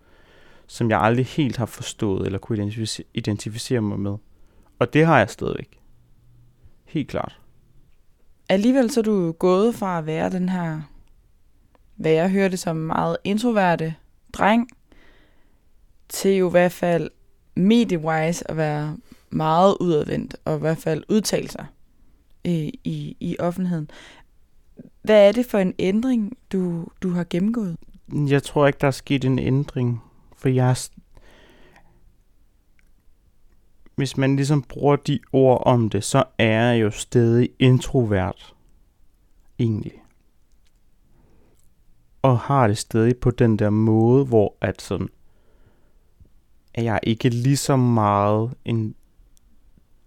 som 0.66 0.90
jeg 0.90 1.00
aldrig 1.00 1.26
helt 1.26 1.56
har 1.56 1.66
forstået, 1.66 2.26
eller 2.26 2.38
kunne 2.38 2.56
identificere, 2.56 3.06
identificere 3.14 3.80
mig 3.80 4.00
med. 4.00 4.16
Og 4.78 4.92
det 4.92 5.06
har 5.06 5.18
jeg 5.18 5.30
stadigvæk. 5.30 5.78
Helt 6.84 7.08
klart. 7.08 7.40
Alligevel 8.48 8.90
så 8.90 9.00
er 9.00 9.04
du 9.04 9.32
gået 9.32 9.74
fra 9.74 9.98
at 9.98 10.06
være 10.06 10.30
den 10.30 10.48
her 10.48 10.80
hvad 12.02 12.12
jeg 12.12 12.30
hørte 12.30 12.56
som 12.56 12.76
meget 12.76 13.16
introverte 13.24 13.94
dreng, 14.32 14.68
til 16.08 16.36
jo 16.36 16.48
i 16.48 16.50
hvert 16.50 16.72
fald 16.72 17.10
mediewise 17.54 18.50
at 18.50 18.56
være 18.56 18.96
meget 19.30 19.76
udadvendt, 19.80 20.36
og 20.44 20.56
i 20.56 20.60
hvert 20.60 20.78
fald 20.78 21.04
udtale 21.08 21.48
sig 21.48 21.66
i, 22.44 22.80
i, 22.84 23.16
i 23.20 23.36
offentligheden. 23.38 23.90
Hvad 25.02 25.28
er 25.28 25.32
det 25.32 25.46
for 25.46 25.58
en 25.58 25.74
ændring, 25.78 26.36
du, 26.52 26.86
du 27.02 27.10
har 27.10 27.26
gennemgået? 27.30 27.76
Jeg 28.12 28.42
tror 28.42 28.66
ikke, 28.66 28.78
der 28.80 28.86
er 28.86 28.90
sket 28.90 29.24
en 29.24 29.38
ændring, 29.38 30.02
for 30.36 30.48
jeg 30.48 30.76
hvis 33.96 34.16
man 34.16 34.36
ligesom 34.36 34.62
bruger 34.62 34.96
de 34.96 35.20
ord 35.32 35.62
om 35.66 35.90
det, 35.90 36.04
så 36.04 36.24
er 36.38 36.72
jeg 36.72 36.82
jo 36.82 36.90
stadig 36.90 37.50
introvert. 37.58 38.54
Egentlig 39.58 40.01
og 42.22 42.38
har 42.38 42.66
det 42.66 42.78
stadig 42.78 43.16
på 43.16 43.30
den 43.30 43.58
der 43.58 43.70
måde, 43.70 44.24
hvor 44.24 44.54
at 44.60 44.82
sådan, 44.82 45.08
at 46.74 46.84
jeg 46.84 47.00
ikke 47.02 47.28
lige 47.28 47.56
så 47.56 47.76
meget 47.76 48.54
en 48.64 48.94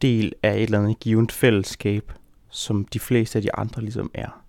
del 0.02 0.34
af 0.44 0.56
et 0.56 0.64
eller 0.64 0.80
andet 0.80 1.00
givet 1.00 1.32
fællesskab, 1.32 2.12
som 2.50 2.86
de 2.86 3.00
fleste 3.00 3.40
af 3.40 3.44
de 3.44 3.56
andre 3.56 3.82
ligesom 3.82 4.12
er. 4.14 4.44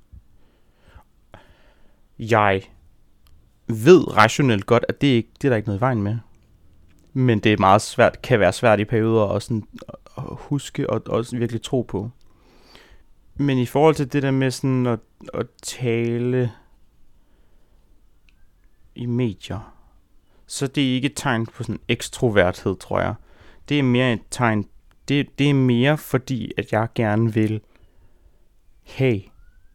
Jeg 2.18 2.62
ved 3.66 4.16
rationelt 4.16 4.66
godt, 4.66 4.84
at 4.88 5.00
det, 5.00 5.06
ikke, 5.06 5.30
det 5.42 5.44
er 5.44 5.48
der 5.48 5.56
ikke 5.56 5.68
noget 5.68 5.78
i 5.78 5.80
vejen 5.80 6.02
med. 6.02 6.18
Men 7.12 7.38
det 7.38 7.52
er 7.52 7.56
meget 7.58 7.82
svært, 7.82 8.22
kan 8.22 8.40
være 8.40 8.52
svært 8.52 8.80
i 8.80 8.84
perioder 8.84 9.26
at, 9.26 9.42
sådan, 9.42 9.64
at 10.18 10.24
huske 10.28 10.90
og 10.90 11.02
også 11.06 11.36
virkelig 11.36 11.62
tro 11.62 11.82
på. 11.82 12.10
Men 13.34 13.58
i 13.58 13.66
forhold 13.66 13.94
til 13.94 14.12
det 14.12 14.22
der 14.22 14.30
med 14.30 14.50
sådan 14.50 14.86
at, 14.86 14.98
at 15.34 15.46
tale 15.62 16.52
i 18.96 19.06
medier, 19.06 19.74
så 20.46 20.66
det 20.66 20.90
er 20.90 20.94
ikke 20.94 21.06
et 21.06 21.16
tegn 21.16 21.46
på 21.46 21.62
sådan 21.62 21.80
ekstroverthed, 21.88 22.76
tror 22.76 23.00
jeg. 23.00 23.14
Det 23.68 23.78
er 23.78 23.82
mere 23.82 24.12
et 24.12 24.22
tegn, 24.30 24.64
det, 25.08 25.38
det 25.38 25.50
er 25.50 25.54
mere 25.54 25.98
fordi, 25.98 26.52
at 26.56 26.72
jeg 26.72 26.88
gerne 26.94 27.34
vil 27.34 27.60
hey, 28.86 29.20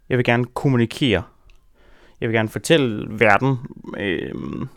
jeg 0.09 0.17
vil 0.17 0.25
gerne 0.25 0.45
kommunikere. 0.45 1.23
Jeg 2.21 2.29
vil 2.29 2.35
gerne 2.35 2.49
fortælle 2.49 3.19
verden, 3.19 3.57
øh, 3.97 4.67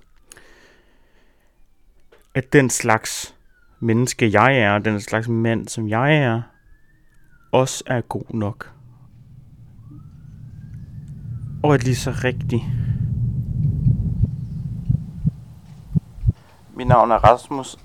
at 2.34 2.52
den 2.52 2.70
slags 2.70 3.34
menneske, 3.80 4.40
jeg 4.40 4.58
er, 4.58 4.78
den 4.78 5.00
slags 5.00 5.28
mand, 5.28 5.68
som 5.68 5.88
jeg 5.88 6.16
er, 6.16 6.42
også 7.52 7.84
er 7.86 8.00
god 8.00 8.34
nok. 8.34 8.72
Og 11.62 11.74
at 11.74 11.84
lige 11.84 11.96
så 11.96 12.10
rigtig. 12.10 12.64
Mit 16.76 16.86
navn 16.86 17.10
er 17.10 17.16
Rasmus, 17.16 17.76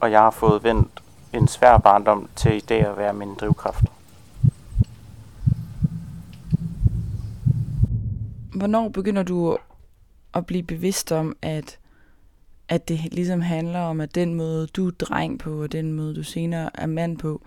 og 0.00 0.10
jeg 0.10 0.20
har 0.20 0.30
fået 0.30 0.64
vendt 0.64 1.02
en 1.32 1.48
svær 1.48 1.78
barndom 1.78 2.28
til 2.36 2.56
i 2.56 2.60
dag 2.60 2.86
at 2.86 2.96
være 2.96 3.14
min 3.14 3.34
drivkraft. 3.34 3.84
Hvornår 8.54 8.88
begynder 8.88 9.22
du 9.22 9.58
at 10.34 10.46
blive 10.46 10.62
bevidst 10.62 11.12
om, 11.12 11.36
at, 11.42 11.78
at 12.68 12.88
det 12.88 13.00
ligesom 13.12 13.40
handler 13.40 13.80
om, 13.80 14.00
at 14.00 14.14
den 14.14 14.34
måde, 14.34 14.66
du 14.66 14.86
er 14.86 14.90
dreng 14.90 15.38
på, 15.38 15.62
og 15.62 15.72
den 15.72 15.92
måde, 15.92 16.14
du 16.14 16.22
senere 16.22 16.70
er 16.74 16.86
mand 16.86 17.18
på, 17.18 17.42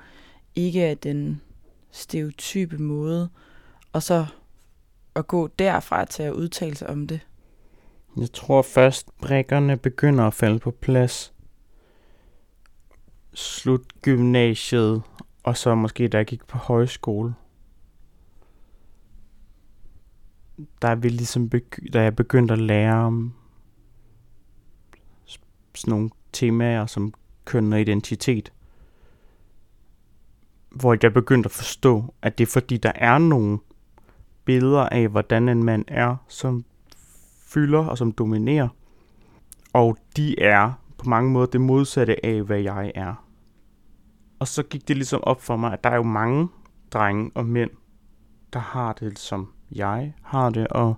ikke 0.55 0.83
er 0.83 0.95
den 0.95 1.41
stereotype 1.91 2.77
måde, 2.77 3.29
og 3.93 4.03
så 4.03 4.25
at 5.15 5.27
gå 5.27 5.47
derfra 5.47 6.05
til 6.05 6.23
at 6.23 6.33
udtale 6.33 6.75
sig 6.75 6.89
om 6.89 7.07
det? 7.07 7.19
Jeg 8.17 8.33
tror 8.33 8.61
først, 8.61 9.17
brækkerne 9.21 9.77
begynder 9.77 10.23
at 10.23 10.33
falde 10.33 10.59
på 10.59 10.71
plads. 10.71 11.33
Slut 13.33 14.01
gymnasiet, 14.01 15.01
og 15.43 15.57
så 15.57 15.75
måske 15.75 16.07
da 16.07 16.17
jeg 16.17 16.25
gik 16.25 16.45
på 16.47 16.57
højskole. 16.57 17.35
Der 20.81 20.87
er 20.87 20.95
vi 20.95 21.09
ligesom 21.09 21.49
begy- 21.55 21.91
da 21.93 22.01
jeg 22.01 22.15
begyndte 22.15 22.53
at 22.53 22.59
lære 22.59 22.95
om 22.95 23.33
sådan 25.75 25.91
nogle 25.91 26.09
temaer 26.33 26.85
som 26.85 27.13
køn 27.45 27.73
og 27.73 27.81
identitet. 27.81 28.53
Hvor 30.69 30.97
jeg 31.03 31.13
begyndte 31.13 31.47
at 31.47 31.51
forstå, 31.51 32.13
at 32.21 32.37
det 32.37 32.47
er 32.47 32.51
fordi, 32.51 32.77
der 32.77 32.91
er 32.95 33.17
nogle 33.17 33.59
billeder 34.45 34.89
af, 34.89 35.07
hvordan 35.07 35.49
en 35.49 35.63
mand 35.63 35.85
er, 35.87 36.15
som 36.27 36.65
fylder 37.47 37.85
og 37.85 37.97
som 37.97 38.11
dominerer. 38.11 38.67
Og 39.73 39.97
de 40.17 40.39
er 40.41 40.71
på 40.97 41.09
mange 41.09 41.31
måder 41.31 41.47
det 41.47 41.61
modsatte 41.61 42.25
af, 42.25 42.43
hvad 42.43 42.59
jeg 42.59 42.91
er. 42.95 43.27
Og 44.39 44.47
så 44.47 44.63
gik 44.63 44.87
det 44.87 44.95
ligesom 44.95 45.23
op 45.23 45.41
for 45.41 45.57
mig, 45.57 45.73
at 45.73 45.83
der 45.83 45.89
er 45.89 45.95
jo 45.95 46.03
mange 46.03 46.47
drenge 46.91 47.31
og 47.35 47.45
mænd, 47.45 47.69
der 48.53 48.59
har 48.59 48.93
det 48.93 49.19
som 49.19 49.51
jeg 49.71 50.13
har 50.23 50.49
det 50.49 50.67
og 50.67 50.95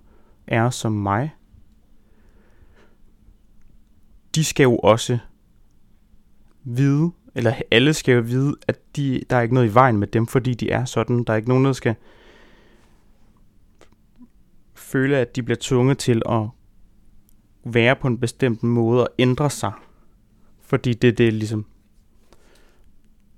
er 0.47 0.69
som 0.69 0.91
mig. 0.91 1.35
De 4.35 4.43
skal 4.43 4.63
jo 4.63 4.77
også 4.77 5.17
vide, 6.63 7.11
eller 7.35 7.53
alle 7.71 7.93
skal 7.93 8.15
jo 8.15 8.21
vide, 8.21 8.55
at 8.67 8.95
de, 8.95 9.21
der 9.29 9.35
er 9.35 9.41
ikke 9.41 9.53
noget 9.53 9.69
i 9.69 9.73
vejen 9.73 9.97
med 9.97 10.07
dem, 10.07 10.27
fordi 10.27 10.53
de 10.53 10.69
er 10.71 10.85
sådan. 10.85 11.23
Der 11.23 11.33
er 11.33 11.37
ikke 11.37 11.49
nogen, 11.49 11.65
der 11.65 11.73
skal 11.73 11.95
føle, 14.91 15.17
at 15.17 15.35
de 15.35 15.43
bliver 15.43 15.57
tvunget 15.61 15.97
til 15.97 16.21
at 16.29 16.47
være 17.63 17.95
på 17.95 18.07
en 18.07 18.19
bestemt 18.19 18.63
måde 18.63 19.03
og 19.03 19.09
ændre 19.19 19.49
sig. 19.49 19.71
Fordi 20.61 20.93
det 20.93 21.07
er 21.07 21.11
det, 21.11 21.33
ligesom 21.33 21.65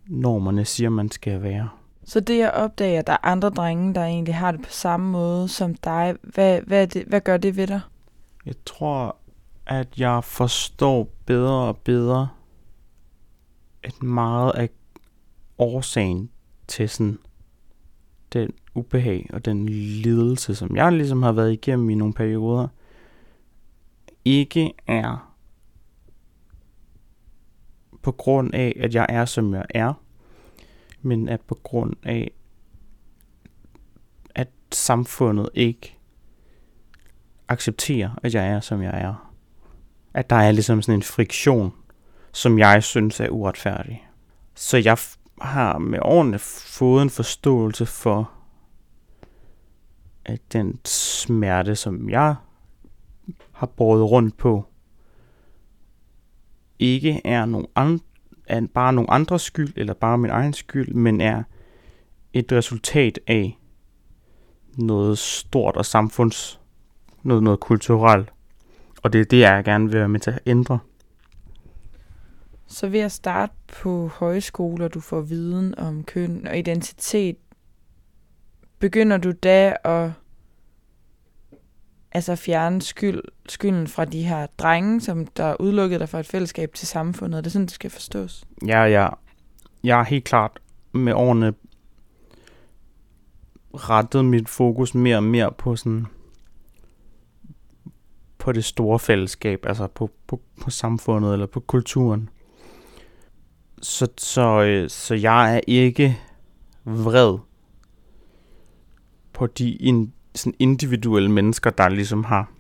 normerne 0.08 0.66
siger, 0.66 0.90
man 0.90 1.12
skal 1.12 1.42
være. 1.42 1.70
Så 2.04 2.20
det 2.20 2.38
jeg 2.38 2.52
opdager, 2.52 3.00
at 3.00 3.08
der 3.08 3.14
er 3.14 3.26
andre 3.26 3.50
drenge, 3.50 3.94
der 3.94 4.04
egentlig 4.04 4.36
har 4.36 4.52
det 4.52 4.62
på 4.62 4.70
samme 4.70 5.12
måde 5.12 5.48
som 5.48 5.76
dig, 5.76 6.16
hvad, 6.24 6.62
hvad, 6.62 6.88
det, 6.88 7.04
hvad 7.04 7.22
gør 7.22 7.38
det 7.38 7.56
ved 7.56 7.68
dig? 7.68 7.82
Jeg 8.46 8.56
tror, 8.66 9.16
at 9.66 9.88
jeg 9.98 10.24
forstår 10.24 11.08
bedre 11.26 11.68
og 11.68 11.78
bedre, 11.78 12.30
at 13.84 14.04
meget 14.04 14.52
af 14.52 14.70
årsagen 15.58 16.30
til 16.68 16.90
sådan 16.90 17.20
den 18.34 18.52
ubehag 18.76 19.30
og 19.34 19.46
den 19.46 19.70
lidelse, 19.70 20.56
som 20.56 20.76
jeg 20.76 20.92
ligesom 20.92 21.24
har 21.24 21.32
været 21.32 21.54
igennem 21.54 21.90
i 21.90 21.96
nogle 21.96 22.14
perioder, 22.14 22.68
ikke 24.26 24.74
er 24.88 25.34
på 28.02 28.12
grund 28.12 28.54
af, 28.54 28.74
at 28.80 28.96
jeg 28.96 29.06
er, 29.10 29.26
som 29.26 29.54
jeg 29.54 29.66
er, 29.70 29.94
men 31.02 31.30
at 31.30 31.42
på 31.42 31.56
grund 31.56 31.94
af, 32.04 32.32
at 34.36 34.50
samfundet 34.72 35.50
ikke 35.54 35.98
accepterer, 37.48 38.10
at 38.24 38.34
jeg 38.34 38.48
er, 38.48 38.60
som 38.60 38.82
jeg 38.82 39.02
er. 39.02 39.32
At 40.14 40.30
der 40.30 40.36
er 40.36 40.52
ligesom 40.52 40.82
sådan 40.82 41.00
en 41.00 41.04
friktion, 41.04 41.74
som 42.32 42.60
jeg 42.60 42.84
synes 42.84 43.20
er 43.20 43.30
uretfærdig. 43.30 44.08
Så 44.56 44.78
jeg 44.78 44.98
har 45.42 45.78
med 45.78 46.00
årene 46.02 46.40
fået 46.40 47.02
en 47.02 47.10
forståelse 47.10 47.86
for, 47.86 48.32
at 50.26 50.54
den 50.54 50.80
smerte, 50.86 51.76
som 51.76 52.10
jeg 52.10 52.36
har 53.52 53.68
båret 53.68 54.12
rundt 54.12 54.38
på, 54.38 54.66
ikke 56.80 57.22
er 57.26 57.46
nogen 57.46 57.68
and, 57.76 58.00
er 58.48 58.68
bare 58.74 58.94
nogen 58.94 59.10
andres 59.12 59.42
skyld, 59.42 59.74
eller 59.76 59.94
bare 59.94 60.18
min 60.18 60.32
egen 60.32 60.54
skyld, 60.54 60.94
men 60.94 61.22
er 61.22 61.44
et 62.34 62.52
resultat 62.52 63.20
af 63.28 63.58
noget 64.78 65.18
stort 65.18 65.78
og 65.78 65.86
samfunds, 65.86 66.60
noget, 67.24 67.44
noget 67.44 67.60
kulturelt. 67.60 68.34
Og 69.04 69.14
det 69.14 69.22
er 69.22 69.26
det, 69.26 69.40
jeg 69.40 69.64
gerne 69.64 69.90
vil 69.90 70.00
være 70.00 70.10
med 70.10 70.20
til 70.20 70.32
at 70.32 70.40
ændre. 70.46 70.80
Så 72.72 72.88
ved 72.88 73.00
at 73.00 73.12
starte 73.12 73.54
på 73.82 74.08
højskole, 74.08 74.86
og 74.86 74.94
du 74.94 75.00
får 75.00 75.22
viden 75.22 75.80
om 75.80 76.04
køn 76.04 76.48
og 76.48 76.58
identitet, 76.58 77.36
begynder 78.80 79.18
du 79.18 79.32
da 79.32 79.76
at 79.84 80.12
altså 82.12 82.36
fjerne 82.36 82.82
skyld, 82.82 83.22
skylden 83.50 83.88
fra 83.88 84.06
de 84.06 84.24
her 84.24 84.48
drenge, 84.58 85.02
som 85.02 85.28
der 85.28 85.62
udelukkede 85.62 86.00
dig 86.00 86.10
fra 86.10 86.20
et 86.20 86.26
fællesskab 86.28 86.74
til 86.74 86.88
samfundet. 86.88 87.38
Er 87.38 87.42
det 87.42 87.52
sådan, 87.52 87.66
det 87.66 87.74
skal 87.74 87.90
forstås? 87.90 88.46
Ja, 88.68 88.84
ja. 88.84 89.10
Jeg 89.84 89.98
har 89.98 90.04
helt 90.04 90.26
klart 90.26 90.60
med 90.92 91.14
årene 91.14 91.54
rettet 93.74 94.26
mit 94.26 94.50
fokus 94.50 94.96
mere 94.96 95.18
og 95.18 95.24
mere 95.24 95.52
på 95.52 95.76
sådan 95.76 96.06
på 98.38 98.52
det 98.52 98.66
store 98.66 99.00
fællesskab, 99.00 99.66
altså 99.66 99.88
på, 99.88 100.10
på, 100.28 100.42
på 100.62 100.70
samfundet 100.70 101.34
eller 101.34 101.46
på 101.46 101.60
kulturen. 101.60 102.30
Så, 103.82 104.08
så, 104.18 104.62
øh, 104.62 104.90
så 104.90 105.16
jeg 105.16 105.56
er 105.56 105.62
ikke 105.68 106.20
vred 106.86 107.38
på 109.34 109.48
de 109.48 109.72
in, 109.72 110.14
sådan 110.36 110.54
individuelle 110.60 111.32
mennesker, 111.32 111.70
der 111.70 111.90
ligesom 111.90 112.24
har 112.24 112.52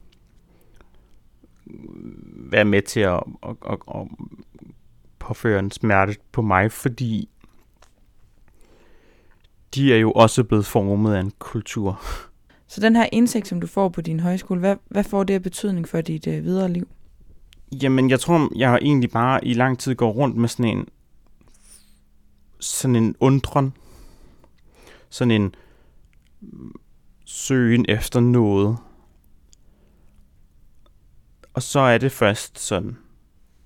været 2.35 2.67
med 2.67 2.81
til 2.81 2.99
at, 2.99 3.23
at, 3.43 3.55
at, 3.69 3.77
at 3.95 4.07
påføre 5.19 5.59
en 5.59 5.71
smerte 5.71 6.15
på 6.31 6.41
mig, 6.41 6.71
fordi 6.71 7.29
de 9.75 9.93
er 9.93 9.97
jo 9.97 10.11
også 10.11 10.43
blevet 10.43 10.65
formet 10.65 11.15
af 11.15 11.19
en 11.19 11.31
kultur. 11.39 12.01
Så 12.67 12.81
den 12.81 12.95
her 12.95 13.09
indsigt, 13.11 13.47
som 13.47 13.61
du 13.61 13.67
får 13.67 13.89
på 13.89 14.01
din 14.01 14.19
højskole, 14.19 14.59
hvad, 14.59 14.75
hvad 14.89 15.03
får 15.03 15.23
det 15.23 15.33
af 15.33 15.43
betydning 15.43 15.87
for 15.87 16.01
dit 16.01 16.27
øh, 16.27 16.43
videre 16.43 16.69
liv? 16.69 16.87
Jamen, 17.81 18.09
jeg 18.09 18.19
tror, 18.19 18.51
jeg 18.55 18.79
egentlig 18.81 19.09
bare 19.11 19.45
i 19.45 19.53
lang 19.53 19.79
tid 19.79 19.95
går 19.95 20.11
rundt 20.11 20.37
med 20.37 20.49
sådan 20.49 20.77
en 20.77 20.87
sådan 22.61 22.95
en 22.95 23.15
undren. 23.19 23.73
Sådan 25.09 25.31
en 25.31 25.55
søgen 27.25 27.85
efter 27.89 28.19
noget. 28.19 28.77
Og 31.53 31.61
så 31.61 31.79
er 31.79 31.97
det 31.97 32.11
først 32.11 32.59
sådan, 32.59 32.97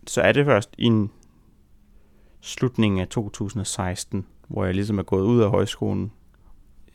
så 0.08 0.22
er 0.22 0.32
det 0.32 0.46
først 0.46 0.76
i 0.78 0.84
en 0.84 1.12
slutningen 2.42 3.00
af 3.00 3.08
2016, 3.08 4.28
hvor 4.48 4.66
jeg 4.66 4.74
ligesom 4.74 5.00
er 5.00 5.04
gået 5.04 5.24
ud 5.24 5.42
af 5.42 5.50
højskolen 5.50 6.12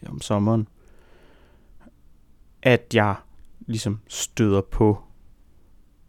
om 0.07 0.21
sommeren, 0.21 0.69
at 2.63 2.95
jeg 2.95 3.15
ligesom 3.61 4.01
støder 4.09 4.61
på 4.61 5.03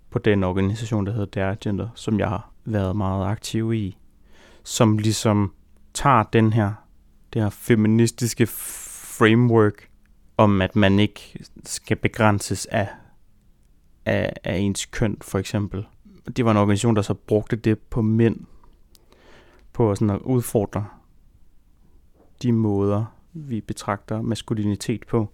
på 0.10 0.19
den 0.19 0.43
organisation, 0.43 1.06
der 1.06 1.12
hedder 1.12 1.25
Dare 1.25 1.56
Gender, 1.62 1.89
som 1.95 2.19
jeg 2.19 2.30
har 2.30 2.51
været 2.65 2.95
meget 2.95 3.25
aktiv 3.25 3.73
i, 3.73 3.97
som 4.63 4.97
ligesom 4.97 5.54
tager 5.93 6.23
den 6.23 6.54
her, 6.54 6.73
det 7.34 7.41
her 7.41 7.49
feministiske 7.49 8.47
framework 8.47 9.89
om, 10.38 10.62
at 10.62 10.75
man 10.75 10.99
ikke 10.99 11.45
skal 11.65 11.97
begrænses 11.97 12.65
af, 12.65 12.88
af, 14.06 14.34
af 14.43 14.58
ens 14.58 14.86
køn, 14.86 15.17
for 15.21 15.39
eksempel. 15.39 15.86
Det 16.36 16.45
var 16.45 16.51
en 16.51 16.58
organisation, 16.58 16.95
der 16.95 17.01
så 17.01 17.13
brugte 17.13 17.56
det 17.56 17.80
på 17.80 18.01
mænd, 18.01 18.39
på 19.73 19.95
sådan 19.95 20.10
at 20.10 20.21
udfordre 20.21 20.88
de 22.41 22.51
måder, 22.51 23.06
vi 23.34 23.62
betragter 23.62 24.21
maskulinitet 24.21 25.08
på. 25.08 25.34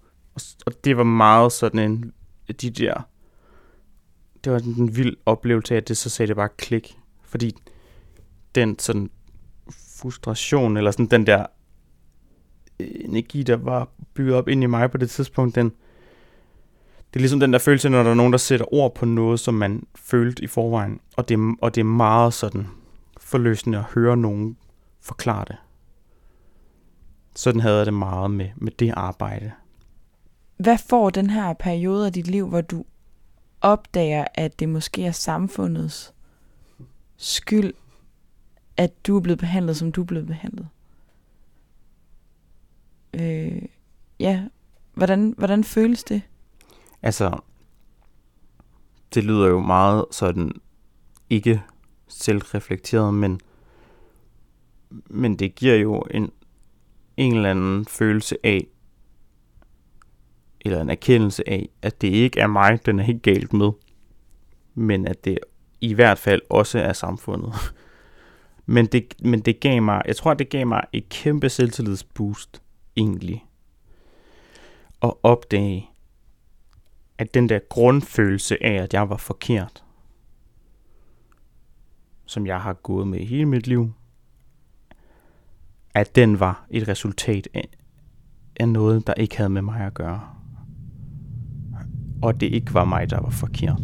Og 0.65 0.83
det 0.83 0.97
var 0.97 1.03
meget 1.03 1.51
sådan 1.51 1.91
en 1.91 2.13
de 2.61 2.69
der 2.69 3.01
det 4.43 4.53
var 4.53 4.59
en 4.59 4.95
vild 4.95 5.15
oplevelse 5.25 5.73
af, 5.73 5.77
at 5.77 5.87
det 5.87 5.97
så 5.97 6.09
sagde 6.09 6.27
det 6.27 6.35
bare 6.35 6.49
klik. 6.57 6.99
Fordi 7.21 7.55
den 8.55 8.79
sådan 8.79 9.09
frustration, 9.97 10.77
eller 10.77 10.91
sådan 10.91 11.05
den 11.05 11.27
der 11.27 11.45
øh, 12.79 12.87
energi, 12.95 13.43
der 13.43 13.55
var 13.55 13.89
bygget 14.13 14.35
op 14.35 14.47
ind 14.47 14.63
i 14.63 14.65
mig 14.65 14.91
på 14.91 14.97
det 14.97 15.09
tidspunkt, 15.09 15.55
den, 15.55 15.71
det 17.13 17.15
er 17.15 17.19
ligesom 17.19 17.39
den 17.39 17.53
der 17.53 17.59
følelse, 17.59 17.89
når 17.89 18.03
der 18.03 18.09
er 18.09 18.15
nogen, 18.15 18.31
der 18.31 18.37
sætter 18.37 18.73
ord 18.73 18.95
på 18.95 19.05
noget, 19.05 19.39
som 19.39 19.53
man 19.53 19.83
følte 19.95 20.43
i 20.43 20.47
forvejen. 20.47 20.99
Og 21.17 21.29
det, 21.29 21.55
og 21.61 21.75
det 21.75 21.81
er 21.81 21.85
meget 21.85 22.33
sådan 22.33 22.67
forløsende 23.19 23.77
at 23.77 23.83
høre 23.83 24.17
nogen 24.17 24.57
forklare 25.01 25.45
det. 25.47 25.55
Sådan 27.35 27.61
havde 27.61 27.77
jeg 27.77 27.85
det 27.85 27.93
meget 27.93 28.31
med, 28.31 28.49
med 28.55 28.71
det 28.71 28.93
arbejde. 28.97 29.51
Hvad 30.57 30.77
får 30.89 31.09
den 31.09 31.29
her 31.29 31.53
periode 31.53 32.05
af 32.05 32.13
dit 32.13 32.27
liv, 32.27 32.47
hvor 32.47 32.61
du 32.61 32.85
opdager, 33.61 34.25
at 34.33 34.59
det 34.59 34.69
måske 34.69 35.05
er 35.05 35.11
samfundets 35.11 36.13
skyld, 37.17 37.73
at 38.77 39.07
du 39.07 39.17
er 39.17 39.21
blevet 39.21 39.39
behandlet, 39.39 39.77
som 39.77 39.91
du 39.91 40.01
er 40.01 40.05
blevet 40.05 40.27
behandlet? 40.27 40.67
Øh, 43.13 43.61
ja, 44.19 44.43
hvordan, 44.93 45.33
hvordan 45.37 45.63
føles 45.63 46.03
det? 46.03 46.21
Altså, 47.01 47.39
det 49.13 49.23
lyder 49.23 49.47
jo 49.47 49.59
meget 49.59 50.05
sådan 50.11 50.51
ikke 51.29 51.63
selvreflekteret, 52.07 53.13
men, 53.13 53.39
men 55.09 55.35
det 55.35 55.55
giver 55.55 55.75
jo 55.75 55.99
en, 56.11 56.31
en 57.17 57.35
eller 57.35 57.51
anden 57.51 57.85
følelse 57.85 58.37
af, 58.43 58.67
eller 60.61 60.81
en 60.81 60.89
erkendelse 60.89 61.49
af, 61.49 61.69
at 61.81 62.01
det 62.01 62.07
ikke 62.07 62.39
er 62.39 62.47
mig, 62.47 62.85
den 62.85 62.99
er 62.99 63.03
helt 63.03 63.23
galt 63.23 63.53
med, 63.53 63.71
men 64.73 65.07
at 65.07 65.25
det 65.25 65.39
i 65.81 65.93
hvert 65.93 66.17
fald 66.17 66.41
også 66.49 66.79
er 66.79 66.93
samfundet. 66.93 67.53
men, 68.67 68.85
det, 68.85 69.13
men 69.23 69.39
det 69.39 69.59
gav 69.59 69.81
mig, 69.81 70.01
jeg 70.05 70.15
tror, 70.15 70.33
det 70.33 70.49
gav 70.49 70.67
mig 70.67 70.83
et 70.93 71.09
kæmpe 71.09 71.49
selvtillidsboost, 71.49 72.61
egentlig. 72.95 73.45
At 75.01 75.13
opdage, 75.23 75.89
at 77.17 77.33
den 77.33 77.49
der 77.49 77.59
grundfølelse 77.69 78.63
af, 78.63 78.83
at 78.83 78.93
jeg 78.93 79.09
var 79.09 79.17
forkert, 79.17 79.83
som 82.25 82.47
jeg 82.47 82.61
har 82.61 82.73
gået 82.73 83.07
med 83.07 83.19
hele 83.19 83.45
mit 83.45 83.67
liv, 83.67 83.93
at 85.93 86.15
den 86.15 86.39
var 86.39 86.65
et 86.69 86.87
resultat 86.87 87.47
af, 87.53 87.69
af 88.59 88.69
noget, 88.69 89.07
der 89.07 89.13
ikke 89.13 89.37
havde 89.37 89.49
med 89.49 89.61
mig 89.61 89.81
at 89.81 89.93
gøre 89.93 90.37
og 92.21 92.39
det 92.39 92.47
ikke 92.47 92.73
var 92.73 92.85
mig, 92.85 93.09
der 93.09 93.21
var 93.21 93.29
forkert. 93.29 93.81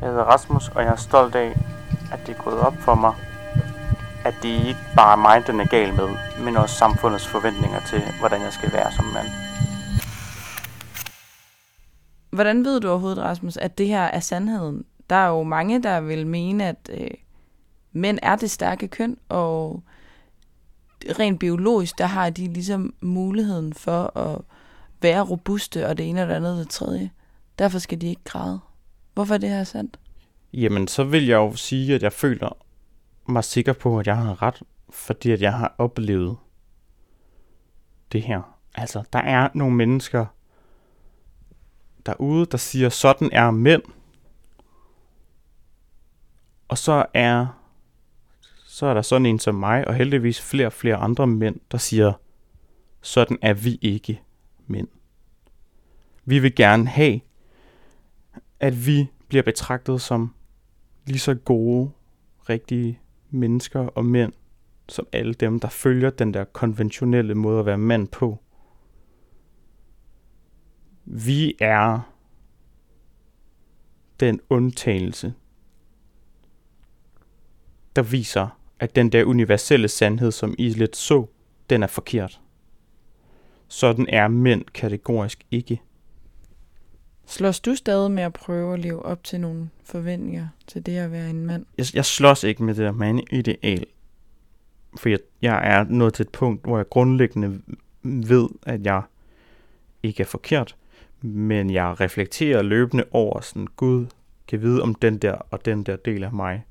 Jeg 0.00 0.08
hedder 0.08 0.24
Rasmus, 0.24 0.68
og 0.68 0.82
jeg 0.82 0.92
er 0.92 0.96
stolt 0.96 1.34
af, 1.34 1.60
at 2.12 2.26
det 2.26 2.36
er 2.36 2.42
gået 2.42 2.60
op 2.60 2.76
for 2.76 2.94
mig, 2.94 3.14
at 4.24 4.34
det 4.42 4.48
ikke 4.48 4.80
bare 4.96 5.12
er 5.12 5.16
mig, 5.16 5.46
den 5.46 5.60
er 5.60 5.66
gal 5.66 5.94
med, 5.94 6.08
men 6.44 6.56
også 6.56 6.74
samfundets 6.74 7.26
forventninger 7.26 7.80
til, 7.80 8.02
hvordan 8.18 8.40
jeg 8.40 8.52
skal 8.52 8.72
være 8.72 8.92
som 8.92 9.04
mand. 9.04 9.26
Hvordan 12.30 12.64
ved 12.64 12.80
du 12.80 12.88
overhovedet, 12.88 13.18
Rasmus, 13.18 13.56
at 13.56 13.78
det 13.78 13.86
her 13.86 14.02
er 14.02 14.20
sandheden? 14.20 14.84
Der 15.10 15.16
er 15.16 15.28
jo 15.28 15.42
mange, 15.42 15.82
der 15.82 16.00
vil 16.00 16.26
mene, 16.26 16.64
at 16.64 16.90
øh, 16.92 17.10
mænd 17.92 18.18
er 18.22 18.36
det 18.36 18.50
stærke 18.50 18.88
køn, 18.88 19.16
og 19.28 19.82
rent 21.18 21.40
biologisk, 21.40 21.98
der 21.98 22.06
har 22.06 22.30
de 22.30 22.52
ligesom 22.52 22.94
muligheden 23.00 23.74
for 23.74 24.18
at 24.18 24.38
være 25.02 25.20
robuste, 25.20 25.86
og 25.86 25.98
det 25.98 26.08
ene 26.08 26.22
og 26.22 26.28
det 26.28 26.34
andet 26.34 26.52
og 26.52 26.58
det 26.58 26.68
tredje. 26.68 27.10
Derfor 27.58 27.78
skal 27.78 28.00
de 28.00 28.06
ikke 28.06 28.24
græde. 28.24 28.60
Hvorfor 29.14 29.34
er 29.34 29.38
det 29.38 29.48
her 29.48 29.64
sandt? 29.64 29.98
Jamen, 30.52 30.88
så 30.88 31.04
vil 31.04 31.26
jeg 31.26 31.36
jo 31.36 31.56
sige, 31.56 31.94
at 31.94 32.02
jeg 32.02 32.12
føler 32.12 32.56
mig 33.28 33.44
sikker 33.44 33.72
på, 33.72 33.98
at 33.98 34.06
jeg 34.06 34.16
har 34.16 34.42
ret, 34.42 34.62
fordi 34.90 35.30
at 35.30 35.42
jeg 35.42 35.52
har 35.52 35.74
oplevet 35.78 36.36
det 38.12 38.22
her. 38.22 38.58
Altså, 38.74 39.02
der 39.12 39.18
er 39.18 39.48
nogle 39.54 39.76
mennesker 39.76 40.26
derude, 42.06 42.46
der 42.46 42.58
siger, 42.58 42.88
sådan 42.88 43.30
er 43.32 43.50
mænd. 43.50 43.82
Og 46.68 46.78
så 46.78 47.06
er, 47.14 47.46
så 48.64 48.86
er 48.86 48.94
der 48.94 49.02
sådan 49.02 49.26
en 49.26 49.38
som 49.38 49.54
mig, 49.54 49.88
og 49.88 49.94
heldigvis 49.94 50.42
flere 50.42 50.66
og 50.66 50.72
flere 50.72 50.96
andre 50.96 51.26
mænd, 51.26 51.60
der 51.70 51.78
siger, 51.78 52.12
sådan 53.00 53.38
er 53.42 53.54
vi 53.54 53.78
ikke 53.82 54.20
mænd. 54.66 54.88
Vi 56.24 56.38
vil 56.38 56.54
gerne 56.54 56.88
have, 56.88 57.20
at 58.60 58.86
vi 58.86 59.10
bliver 59.28 59.42
betragtet 59.42 60.00
som 60.00 60.34
lige 61.06 61.18
så 61.18 61.34
gode, 61.34 61.90
rigtige 62.48 63.00
mennesker 63.30 63.80
og 63.80 64.04
mænd, 64.04 64.32
som 64.88 65.06
alle 65.12 65.34
dem, 65.34 65.60
der 65.60 65.68
følger 65.68 66.10
den 66.10 66.34
der 66.34 66.44
konventionelle 66.44 67.34
måde 67.34 67.60
at 67.60 67.66
være 67.66 67.78
mand 67.78 68.08
på. 68.08 68.38
Vi 71.04 71.54
er 71.60 72.00
den 74.20 74.40
undtagelse, 74.50 75.34
der 77.96 78.02
viser, 78.02 78.60
at 78.78 78.96
den 78.96 79.12
der 79.12 79.24
universelle 79.24 79.88
sandhed, 79.88 80.32
som 80.32 80.54
I 80.58 80.68
lidt 80.68 80.96
så, 80.96 81.26
den 81.70 81.82
er 81.82 81.86
forkert. 81.86 82.40
Sådan 83.68 84.06
er 84.08 84.28
mænd 84.28 84.64
kategorisk 84.64 85.46
ikke. 85.50 85.82
Slås 87.26 87.60
du 87.60 87.74
stadig 87.74 88.10
med 88.10 88.22
at 88.22 88.32
prøve 88.32 88.74
at 88.74 88.80
leve 88.80 89.04
op 89.04 89.24
til 89.24 89.40
nogle 89.40 89.68
forventninger 89.84 90.48
til 90.66 90.86
det 90.86 90.96
at 90.96 91.12
være 91.12 91.30
en 91.30 91.46
mand? 91.46 91.66
Jeg, 91.78 91.86
jeg 91.94 92.04
slås 92.04 92.44
ikke 92.44 92.62
med 92.62 92.74
det 92.74 92.84
der 92.84 92.92
mandideal, 92.92 93.86
For 94.96 95.08
jeg, 95.08 95.18
jeg 95.42 95.60
er 95.64 95.84
nået 95.84 96.14
til 96.14 96.22
et 96.22 96.32
punkt, 96.32 96.64
hvor 96.64 96.76
jeg 96.76 96.88
grundlæggende 96.88 97.60
ved, 98.02 98.48
at 98.62 98.84
jeg 98.84 99.02
ikke 100.02 100.20
er 100.20 100.26
forkert. 100.26 100.76
Men 101.20 101.70
jeg 101.70 102.00
reflekterer 102.00 102.62
løbende 102.62 103.04
over 103.10 103.40
sådan, 103.40 103.66
Gud 103.76 104.06
kan 104.48 104.62
vide 104.62 104.82
om 104.82 104.94
den 104.94 105.18
der 105.18 105.32
og 105.34 105.64
den 105.64 105.82
der 105.82 105.96
del 105.96 106.24
af 106.24 106.32
mig 106.32 106.64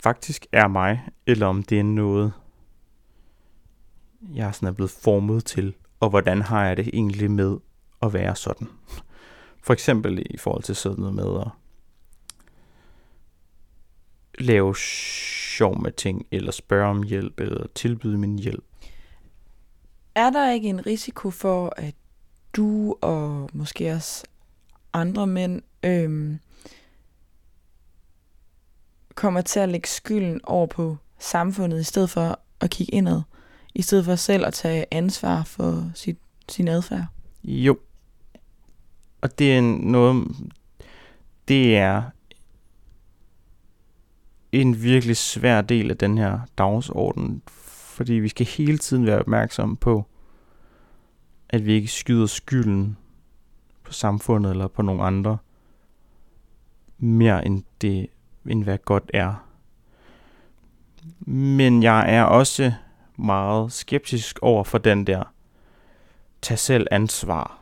faktisk 0.00 0.46
er 0.52 0.68
mig, 0.68 1.08
eller 1.26 1.46
om 1.46 1.62
det 1.62 1.78
er 1.78 1.84
noget, 1.84 2.32
jeg 4.34 4.54
sådan 4.54 4.68
er 4.68 4.72
blevet 4.72 4.90
formet 4.90 5.44
til, 5.44 5.74
og 6.00 6.10
hvordan 6.10 6.42
har 6.42 6.66
jeg 6.66 6.76
det 6.76 6.90
egentlig 6.92 7.30
med 7.30 7.56
at 8.02 8.12
være 8.12 8.36
sådan. 8.36 8.68
For 9.62 9.72
eksempel 9.72 10.26
i 10.30 10.36
forhold 10.36 10.62
til 10.62 10.76
sådan 10.76 10.98
noget 10.98 11.14
med 11.14 11.40
at 11.40 11.48
lave 14.38 14.76
sjov 14.76 15.82
med 15.82 15.92
ting, 15.92 16.26
eller 16.30 16.52
spørge 16.52 16.90
om 16.90 17.02
hjælp, 17.02 17.40
eller 17.40 17.66
tilbyde 17.74 18.18
min 18.18 18.38
hjælp. 18.38 18.64
Er 20.14 20.30
der 20.30 20.50
ikke 20.50 20.68
en 20.68 20.86
risiko 20.86 21.30
for, 21.30 21.72
at 21.76 21.94
du 22.52 22.96
og 23.00 23.50
måske 23.52 23.92
også 23.92 24.24
andre 24.92 25.26
mænd 25.26 25.62
øhm, 25.82 26.38
kommer 29.14 29.40
til 29.40 29.60
at 29.60 29.68
lægge 29.68 29.88
skylden 29.88 30.40
over 30.44 30.66
på 30.66 30.96
samfundet, 31.18 31.80
i 31.80 31.84
stedet 31.84 32.10
for 32.10 32.40
at 32.60 32.70
kigge 32.70 32.94
indad, 32.94 33.22
i 33.74 33.82
stedet 33.82 34.04
for 34.04 34.14
selv 34.14 34.46
at 34.46 34.54
tage 34.54 34.86
ansvar 34.90 35.44
for 35.44 35.90
sit, 35.94 36.18
sin 36.48 36.68
adfærd? 36.68 37.06
Jo, 37.44 37.78
og 39.20 39.38
det 39.38 39.56
er 39.56 39.60
noget, 39.62 40.28
det 41.48 41.76
er 41.76 42.02
en 44.52 44.82
virkelig 44.82 45.16
svær 45.16 45.60
del 45.60 45.90
af 45.90 45.96
den 45.96 46.18
her 46.18 46.40
dagsorden, 46.58 47.42
fordi 47.46 48.12
vi 48.12 48.28
skal 48.28 48.46
hele 48.46 48.78
tiden 48.78 49.06
være 49.06 49.18
opmærksomme 49.18 49.76
på, 49.76 50.06
at 51.48 51.66
vi 51.66 51.72
ikke 51.72 51.88
skyder 51.88 52.26
skylden 52.26 52.96
på 53.82 53.92
samfundet 53.92 54.50
eller 54.50 54.68
på 54.68 54.82
nogle 54.82 55.02
andre, 55.02 55.38
mere 56.98 57.46
end 57.46 57.62
det, 57.80 58.06
end 58.46 58.64
hvad 58.64 58.78
godt 58.78 59.10
er. 59.14 59.44
Men 61.30 61.82
jeg 61.82 62.14
er 62.14 62.22
også 62.22 62.72
meget 63.16 63.72
skeptisk 63.72 64.38
over 64.42 64.64
for 64.64 64.78
den 64.78 65.06
der 65.06 65.22
tag 66.42 66.58
selv 66.58 66.86
ansvar. 66.90 67.57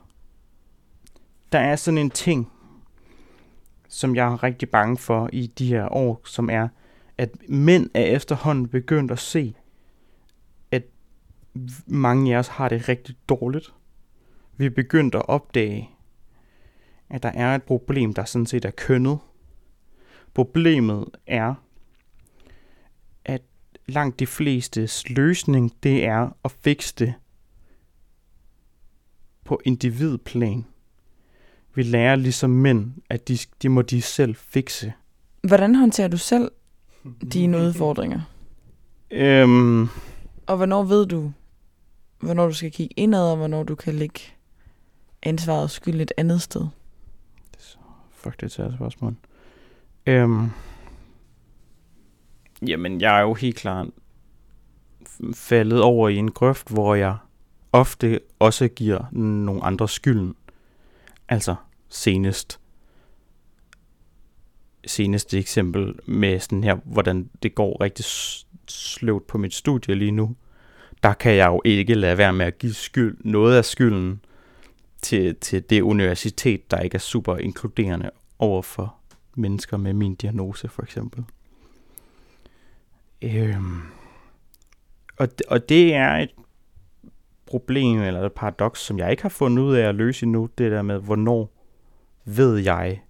Der 1.52 1.58
er 1.58 1.76
sådan 1.76 1.98
en 1.98 2.10
ting, 2.10 2.52
som 3.88 4.16
jeg 4.16 4.32
er 4.32 4.42
rigtig 4.42 4.70
bange 4.70 4.96
for 4.96 5.30
i 5.32 5.46
de 5.46 5.66
her 5.66 5.88
år, 5.92 6.20
som 6.24 6.50
er, 6.50 6.68
at 7.18 7.48
mænd 7.48 7.90
er 7.94 8.04
efterhånden 8.04 8.68
begyndt 8.68 9.10
at 9.10 9.18
se, 9.18 9.54
at 10.70 10.82
mange 11.86 12.34
af 12.34 12.38
os 12.38 12.48
har 12.48 12.68
det 12.68 12.88
rigtig 12.88 13.16
dårligt. 13.28 13.74
Vi 14.56 14.66
er 14.66 14.70
begyndt 14.70 15.14
at 15.14 15.28
opdage, 15.28 15.90
at 17.10 17.22
der 17.22 17.28
er 17.28 17.54
et 17.54 17.62
problem, 17.62 18.14
der 18.14 18.24
sådan 18.24 18.46
set 18.46 18.64
er 18.64 18.70
kønnet. 18.70 19.18
Problemet 20.34 21.04
er, 21.26 21.54
at 23.24 23.42
langt 23.86 24.20
de 24.20 24.26
flestes 24.26 25.10
løsning, 25.10 25.72
det 25.82 26.04
er 26.04 26.30
at 26.44 26.50
fikse 26.50 26.94
det 26.98 27.14
på 29.44 29.60
individplan. 29.64 30.64
Vi 31.76 31.82
lærer 31.82 32.16
ligesom 32.16 32.50
mænd, 32.50 32.92
at 33.10 33.28
de, 33.28 33.38
de 33.62 33.68
må 33.68 33.82
de 33.82 34.02
selv 34.02 34.34
fikse. 34.34 34.92
Hvordan 35.42 35.74
håndterer 35.74 36.08
du 36.08 36.16
selv 36.16 36.50
dine 37.32 37.58
udfordringer? 37.66 38.20
Øhm, 39.10 39.88
Og 40.46 40.56
hvornår 40.56 40.82
ved 40.82 41.06
du, 41.06 41.32
hvornår 42.20 42.46
du 42.46 42.54
skal 42.54 42.70
kigge 42.70 42.94
indad, 42.96 43.30
og 43.30 43.36
hvornår 43.36 43.62
du 43.62 43.74
kan 43.74 43.94
lægge 43.94 44.20
ansvaret 45.22 45.62
og 45.62 45.70
skyld 45.70 46.00
et 46.00 46.12
andet 46.16 46.42
sted? 46.42 46.66
fuck, 48.12 48.40
det 48.40 48.58
er 48.58 48.64
et 48.66 48.74
spørgsmål. 48.74 49.16
Øhm, 50.06 50.50
jamen, 52.68 53.00
jeg 53.00 53.16
er 53.16 53.20
jo 53.20 53.34
helt 53.34 53.56
klart 53.56 53.86
faldet 55.34 55.82
over 55.82 56.08
i 56.08 56.16
en 56.16 56.30
grøft, 56.30 56.68
hvor 56.70 56.94
jeg 56.94 57.16
ofte 57.72 58.20
også 58.38 58.68
giver 58.68 59.04
nogle 59.12 59.64
andre 59.64 59.88
skylden. 59.88 60.34
Altså, 61.28 61.54
senest 61.88 62.60
seneste 64.86 65.38
eksempel 65.38 65.94
med 66.06 66.40
sådan 66.40 66.64
her, 66.64 66.76
hvordan 66.84 67.30
det 67.42 67.54
går 67.54 67.80
rigtig 67.80 68.04
sløvt 68.68 69.26
på 69.26 69.38
mit 69.38 69.54
studie 69.54 69.94
lige 69.94 70.10
nu, 70.10 70.36
der 71.02 71.12
kan 71.12 71.34
jeg 71.34 71.46
jo 71.46 71.62
ikke 71.64 71.94
lade 71.94 72.18
være 72.18 72.32
med 72.32 72.46
at 72.46 72.58
give 72.58 72.74
skyld, 72.74 73.16
noget 73.20 73.56
af 73.56 73.64
skylden 73.64 74.20
til, 75.02 75.36
til 75.36 75.70
det 75.70 75.80
universitet, 75.80 76.70
der 76.70 76.80
ikke 76.80 76.94
er 76.94 76.98
super 76.98 77.36
inkluderende 77.36 78.10
over 78.38 78.62
for 78.62 78.96
mennesker 79.36 79.76
med 79.76 79.92
min 79.92 80.14
diagnose, 80.14 80.68
for 80.68 80.82
eksempel. 80.82 81.24
Øhm. 83.22 83.80
Og, 85.18 85.28
og 85.48 85.68
det 85.68 85.94
er 85.94 86.12
et 86.12 86.30
problem, 87.46 88.02
eller 88.02 88.26
et 88.26 88.32
paradoks, 88.32 88.80
som 88.80 88.98
jeg 88.98 89.10
ikke 89.10 89.22
har 89.22 89.28
fundet 89.28 89.62
ud 89.62 89.74
af 89.74 89.88
at 89.88 89.94
løse 89.94 90.26
endnu, 90.26 90.48
det 90.58 90.72
der 90.72 90.82
med, 90.82 90.98
hvornår 90.98 91.55
ved 92.26 92.56
jeg, 92.56 93.02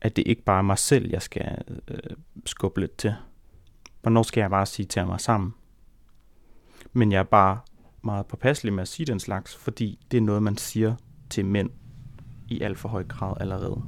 at 0.00 0.16
det 0.16 0.22
ikke 0.26 0.42
bare 0.42 0.58
er 0.58 0.62
mig 0.62 0.78
selv, 0.78 1.10
jeg 1.10 1.22
skal 1.22 1.58
øh, 1.88 1.98
skubbe 2.46 2.80
lidt 2.80 2.96
til. 2.96 3.14
Hvornår 4.02 4.22
skal 4.22 4.40
jeg 4.40 4.50
bare 4.50 4.66
sige 4.66 4.86
til 4.86 5.06
mig 5.06 5.20
sammen? 5.20 5.54
Men 6.92 7.12
jeg 7.12 7.18
er 7.18 7.22
bare 7.22 7.58
meget 8.02 8.26
påpasselig 8.26 8.72
med 8.72 8.82
at 8.82 8.88
sige 8.88 9.06
den 9.06 9.20
slags, 9.20 9.56
fordi 9.56 9.98
det 10.10 10.16
er 10.16 10.22
noget, 10.22 10.42
man 10.42 10.56
siger 10.56 10.94
til 11.30 11.44
mænd 11.44 11.70
i 12.48 12.60
alt 12.60 12.78
for 12.78 12.88
høj 12.88 13.04
grad 13.04 13.34
allerede. 13.40 13.82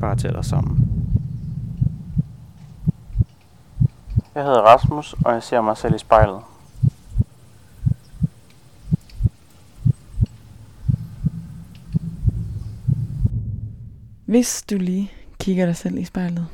Bare 0.00 0.16
til 0.16 0.32
dig 0.32 0.44
sammen. 0.44 0.90
Jeg 4.34 4.44
hedder 4.44 4.60
Rasmus, 4.60 5.12
og 5.24 5.32
jeg 5.32 5.42
ser 5.42 5.60
mig 5.60 5.76
selv 5.76 5.94
i 5.94 5.98
spejlet. 5.98 6.40
Hvis 14.24 14.62
du 14.70 14.76
lige 14.76 15.12
kigger 15.40 15.66
dig 15.66 15.76
selv 15.76 15.98
i 15.98 16.04
spejlet 16.04 16.48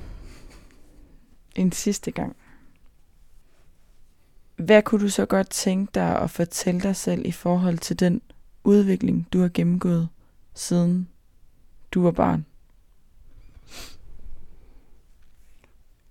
en 1.56 1.72
sidste 1.72 2.10
gang, 2.10 2.36
hvad 4.56 4.82
kunne 4.82 5.04
du 5.04 5.08
så 5.08 5.26
godt 5.26 5.50
tænke 5.50 5.90
dig 5.94 6.20
at 6.20 6.30
fortælle 6.30 6.80
dig 6.80 6.96
selv 6.96 7.26
i 7.26 7.32
forhold 7.32 7.78
til 7.78 8.00
den 8.00 8.22
udvikling, 8.64 9.28
du 9.32 9.40
har 9.40 9.48
gennemgået 9.48 10.08
siden 10.54 11.08
du 11.92 12.02
var 12.02 12.10
barn? 12.10 12.46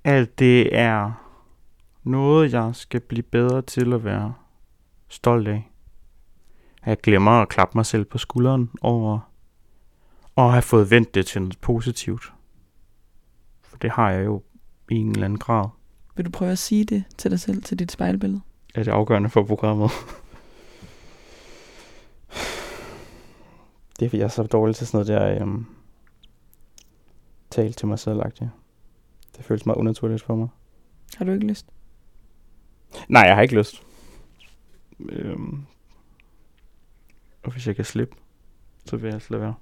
Alt 0.04 0.40
det 0.40 0.78
er 0.78 1.12
noget, 2.04 2.54
jeg 2.54 2.76
skal 2.76 3.00
blive 3.02 3.24
bedre 3.24 3.62
til 3.62 3.94
at 3.94 4.04
være 4.04 4.34
stolt 5.08 5.48
af. 5.48 5.72
Jeg 6.86 6.98
glemmer 6.98 7.32
at 7.32 7.50
klappe 7.50 7.78
mig 7.78 7.86
selv 7.86 8.06
på 8.06 8.18
skulderen 8.18 8.70
over 8.82 9.29
og 10.40 10.52
have 10.52 10.62
fået 10.62 10.92
vendt 10.92 11.16
det 11.16 11.26
til 11.26 11.42
noget 11.42 11.58
positivt. 11.60 12.34
For 13.62 13.78
det 13.78 13.92
har 13.92 14.12
jeg 14.12 14.26
jo 14.26 14.44
i 14.90 14.96
en 14.96 15.12
eller 15.12 15.26
anden 15.26 15.40
grad. 15.40 15.70
Vil 16.16 16.26
du 16.26 16.32
prøve 16.32 16.52
at 16.52 16.58
sige 16.58 16.86
det 16.86 17.04
til 17.18 17.32
dig 17.32 17.40
selv, 17.40 17.64
til 17.64 17.80
dit 17.80 17.92
spejlbillede? 17.92 18.42
Er 18.76 18.84
det 18.84 18.92
afgørende 18.92 19.30
for 19.30 19.44
programmet? 19.44 19.92
Det 24.00 24.06
er 24.06 24.10
fordi, 24.10 24.18
jeg 24.18 24.24
er 24.26 24.28
så 24.28 24.44
dårlig 24.44 24.76
til 24.76 24.88
sådan 24.88 25.06
noget 25.06 25.38
der 25.38 25.42
øhm, 25.42 25.66
tale 27.50 27.74
til 27.74 27.88
mig 27.88 28.00
selv 28.00 28.20
-agtigt. 28.20 28.48
Det 29.38 29.46
føles 29.46 29.66
meget 29.66 29.78
unaturligt 29.78 30.24
for 30.24 30.36
mig. 30.36 30.48
Har 31.18 31.26
du 31.26 31.32
ikke 31.32 31.48
lyst? 31.48 31.66
Nej, 33.08 33.22
jeg 33.22 33.36
har 33.36 33.42
ikke 33.42 33.56
lyst. 33.56 33.84
Øhm, 35.00 35.66
og 37.44 37.52
hvis 37.52 37.68
jeg 37.68 37.76
kan 37.76 37.86
slippe, 37.86 38.16
så 38.86 38.98
vil 38.98 39.12
jeg 39.12 39.22
slet 39.22 39.42
være. 39.42 39.54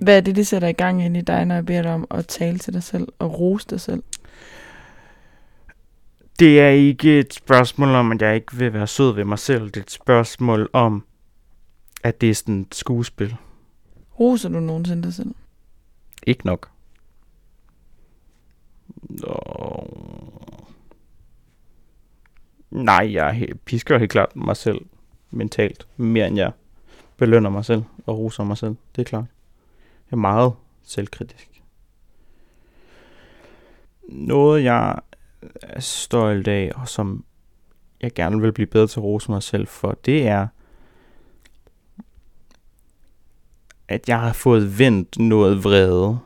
Hvad 0.00 0.16
er 0.16 0.20
det, 0.20 0.36
det 0.36 0.46
sætter 0.46 0.68
i 0.68 0.72
gang 0.72 1.04
ind 1.04 1.16
i 1.16 1.20
dig, 1.20 1.44
når 1.44 1.54
jeg 1.54 1.66
beder 1.66 1.82
dig 1.82 1.94
om 1.94 2.06
at 2.10 2.26
tale 2.26 2.58
til 2.58 2.72
dig 2.74 2.82
selv 2.82 3.08
og 3.18 3.40
rose 3.40 3.66
dig 3.70 3.80
selv? 3.80 4.02
Det 6.38 6.60
er 6.60 6.68
ikke 6.68 7.18
et 7.18 7.34
spørgsmål 7.34 7.88
om, 7.88 8.12
at 8.12 8.22
jeg 8.22 8.34
ikke 8.34 8.56
vil 8.56 8.72
være 8.72 8.86
sød 8.86 9.14
ved 9.14 9.24
mig 9.24 9.38
selv. 9.38 9.66
Det 9.66 9.76
er 9.76 9.80
et 9.80 9.90
spørgsmål 9.90 10.70
om, 10.72 11.04
at 12.04 12.20
det 12.20 12.30
er 12.30 12.34
sådan 12.34 12.60
et 12.60 12.74
skuespil. 12.74 13.36
Roser 14.20 14.48
du 14.48 14.60
nogensinde 14.60 15.02
dig 15.02 15.14
selv? 15.14 15.34
Ikke 16.26 16.46
nok. 16.46 16.70
Og... 19.22 20.66
Nej, 22.70 23.12
jeg 23.12 23.48
pisker 23.64 23.98
helt 23.98 24.10
klart 24.10 24.36
mig 24.36 24.56
selv 24.56 24.80
mentalt, 25.30 25.88
mere 25.96 26.26
end 26.26 26.36
jeg 26.36 26.52
belønner 27.16 27.50
mig 27.50 27.64
selv 27.64 27.82
og 28.06 28.18
roser 28.18 28.44
mig 28.44 28.58
selv. 28.58 28.76
Det 28.96 29.02
er 29.02 29.04
klart. 29.04 29.24
Jeg 30.10 30.16
er 30.16 30.20
meget 30.20 30.52
selvkritisk. 30.82 31.62
Noget, 34.08 34.64
jeg 34.64 34.98
er 35.62 35.80
stolt 35.80 36.48
af, 36.48 36.72
og 36.74 36.88
som 36.88 37.24
jeg 38.00 38.14
gerne 38.14 38.40
vil 38.40 38.52
blive 38.52 38.66
bedre 38.66 38.86
til 38.86 39.00
at 39.00 39.04
rose 39.04 39.30
mig 39.30 39.42
selv 39.42 39.66
for, 39.66 39.98
det 40.04 40.26
er, 40.26 40.46
at 43.88 44.08
jeg 44.08 44.20
har 44.20 44.32
fået 44.32 44.78
vendt 44.78 45.18
noget 45.18 45.64
vrede 45.64 46.18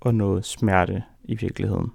og 0.00 0.14
noget 0.14 0.44
smerte 0.44 1.04
i 1.24 1.34
virkeligheden 1.34 1.92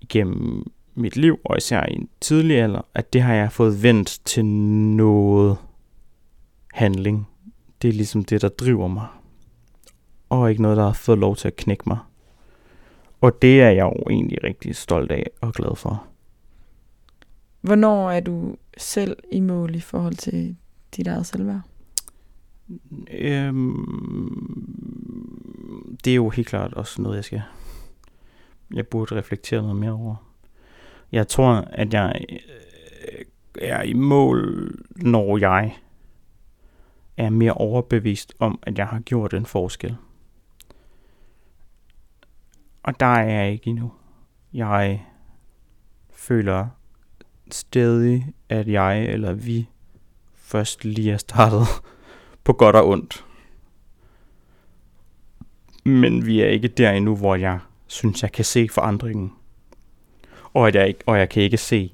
igennem 0.00 0.66
mit 0.94 1.16
liv, 1.16 1.40
og 1.44 1.56
især 1.56 1.86
i 1.86 1.94
en 1.94 2.08
tidlig 2.20 2.62
alder, 2.62 2.80
at 2.94 3.12
det 3.12 3.22
har 3.22 3.34
jeg 3.34 3.52
fået 3.52 3.82
vendt 3.82 4.20
til 4.24 4.44
noget 4.44 5.56
handling. 6.72 7.28
Det 7.82 7.88
er 7.88 7.92
ligesom 7.92 8.24
det, 8.24 8.42
der 8.42 8.48
driver 8.48 8.88
mig. 8.88 9.06
Og 10.28 10.50
ikke 10.50 10.62
noget, 10.62 10.76
der 10.76 10.84
har 10.84 10.92
fået 10.92 11.18
lov 11.18 11.36
til 11.36 11.48
at 11.48 11.56
knække 11.56 11.84
mig. 11.86 11.98
Og 13.20 13.42
det 13.42 13.62
er 13.62 13.70
jeg 13.70 13.82
jo 13.82 14.02
egentlig 14.10 14.44
rigtig 14.44 14.76
stolt 14.76 15.12
af 15.12 15.30
og 15.40 15.52
glad 15.52 15.76
for. 15.76 16.04
Hvornår 17.60 18.10
er 18.10 18.20
du 18.20 18.56
selv 18.76 19.16
i 19.32 19.40
mål 19.40 19.74
i 19.74 19.80
forhold 19.80 20.14
til 20.14 20.56
dit 20.96 21.06
eget 21.06 21.26
selvværd? 21.26 21.60
Øhm, 23.10 24.68
det 26.04 26.10
er 26.10 26.14
jo 26.14 26.28
helt 26.28 26.48
klart 26.48 26.74
også 26.74 27.02
noget, 27.02 27.16
jeg 27.16 27.24
skal... 27.24 27.42
Jeg 28.74 28.86
burde 28.86 29.14
reflektere 29.14 29.62
noget 29.62 29.76
mere 29.76 29.92
over. 29.92 30.16
Jeg 31.12 31.28
tror, 31.28 31.52
at 31.52 31.94
jeg 31.94 32.24
øh, 32.28 33.24
er 33.60 33.82
i 33.82 33.92
mål, 33.92 34.74
når 34.96 35.38
jeg 35.38 35.76
er 37.18 37.30
mere 37.30 37.52
overbevist 37.52 38.34
om, 38.38 38.58
at 38.62 38.78
jeg 38.78 38.86
har 38.86 39.00
gjort 39.00 39.34
en 39.34 39.46
forskel. 39.46 39.96
Og 42.82 43.00
der 43.00 43.06
er 43.06 43.42
jeg 43.42 43.52
ikke 43.52 43.70
endnu. 43.70 43.92
Jeg 44.52 45.06
føler 46.12 46.68
stadig, 47.50 48.26
at 48.48 48.68
jeg 48.68 49.04
eller 49.04 49.32
vi 49.32 49.68
først 50.34 50.84
lige 50.84 51.12
er 51.12 51.16
startet 51.16 51.66
på 52.44 52.52
godt 52.52 52.76
og 52.76 52.88
ondt. 52.88 53.24
Men 55.84 56.26
vi 56.26 56.40
er 56.40 56.46
ikke 56.46 56.68
der 56.68 56.90
endnu, 56.90 57.16
hvor 57.16 57.34
jeg 57.34 57.58
synes, 57.86 58.22
jeg 58.22 58.32
kan 58.32 58.44
se 58.44 58.68
forandringen. 58.68 59.32
Og, 60.54 60.68
at 60.68 60.74
jeg, 60.74 60.88
ikke, 60.88 61.00
og 61.06 61.18
jeg 61.18 61.28
kan 61.28 61.42
ikke 61.42 61.56
se 61.56 61.92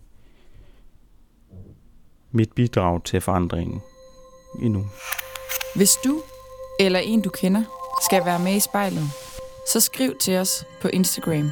mit 2.30 2.52
bidrag 2.52 3.04
til 3.04 3.20
forandringen 3.20 3.80
endnu. 4.62 4.86
Hvis 5.74 5.90
du 6.04 6.22
eller 6.80 7.00
en 7.00 7.20
du 7.20 7.30
kender 7.30 7.64
skal 8.04 8.24
være 8.24 8.38
med 8.38 8.56
i 8.56 8.60
spejlet, 8.60 9.10
så 9.66 9.80
skriv 9.80 10.16
til 10.18 10.36
os 10.36 10.64
på 10.82 10.88
Instagram 10.88 11.50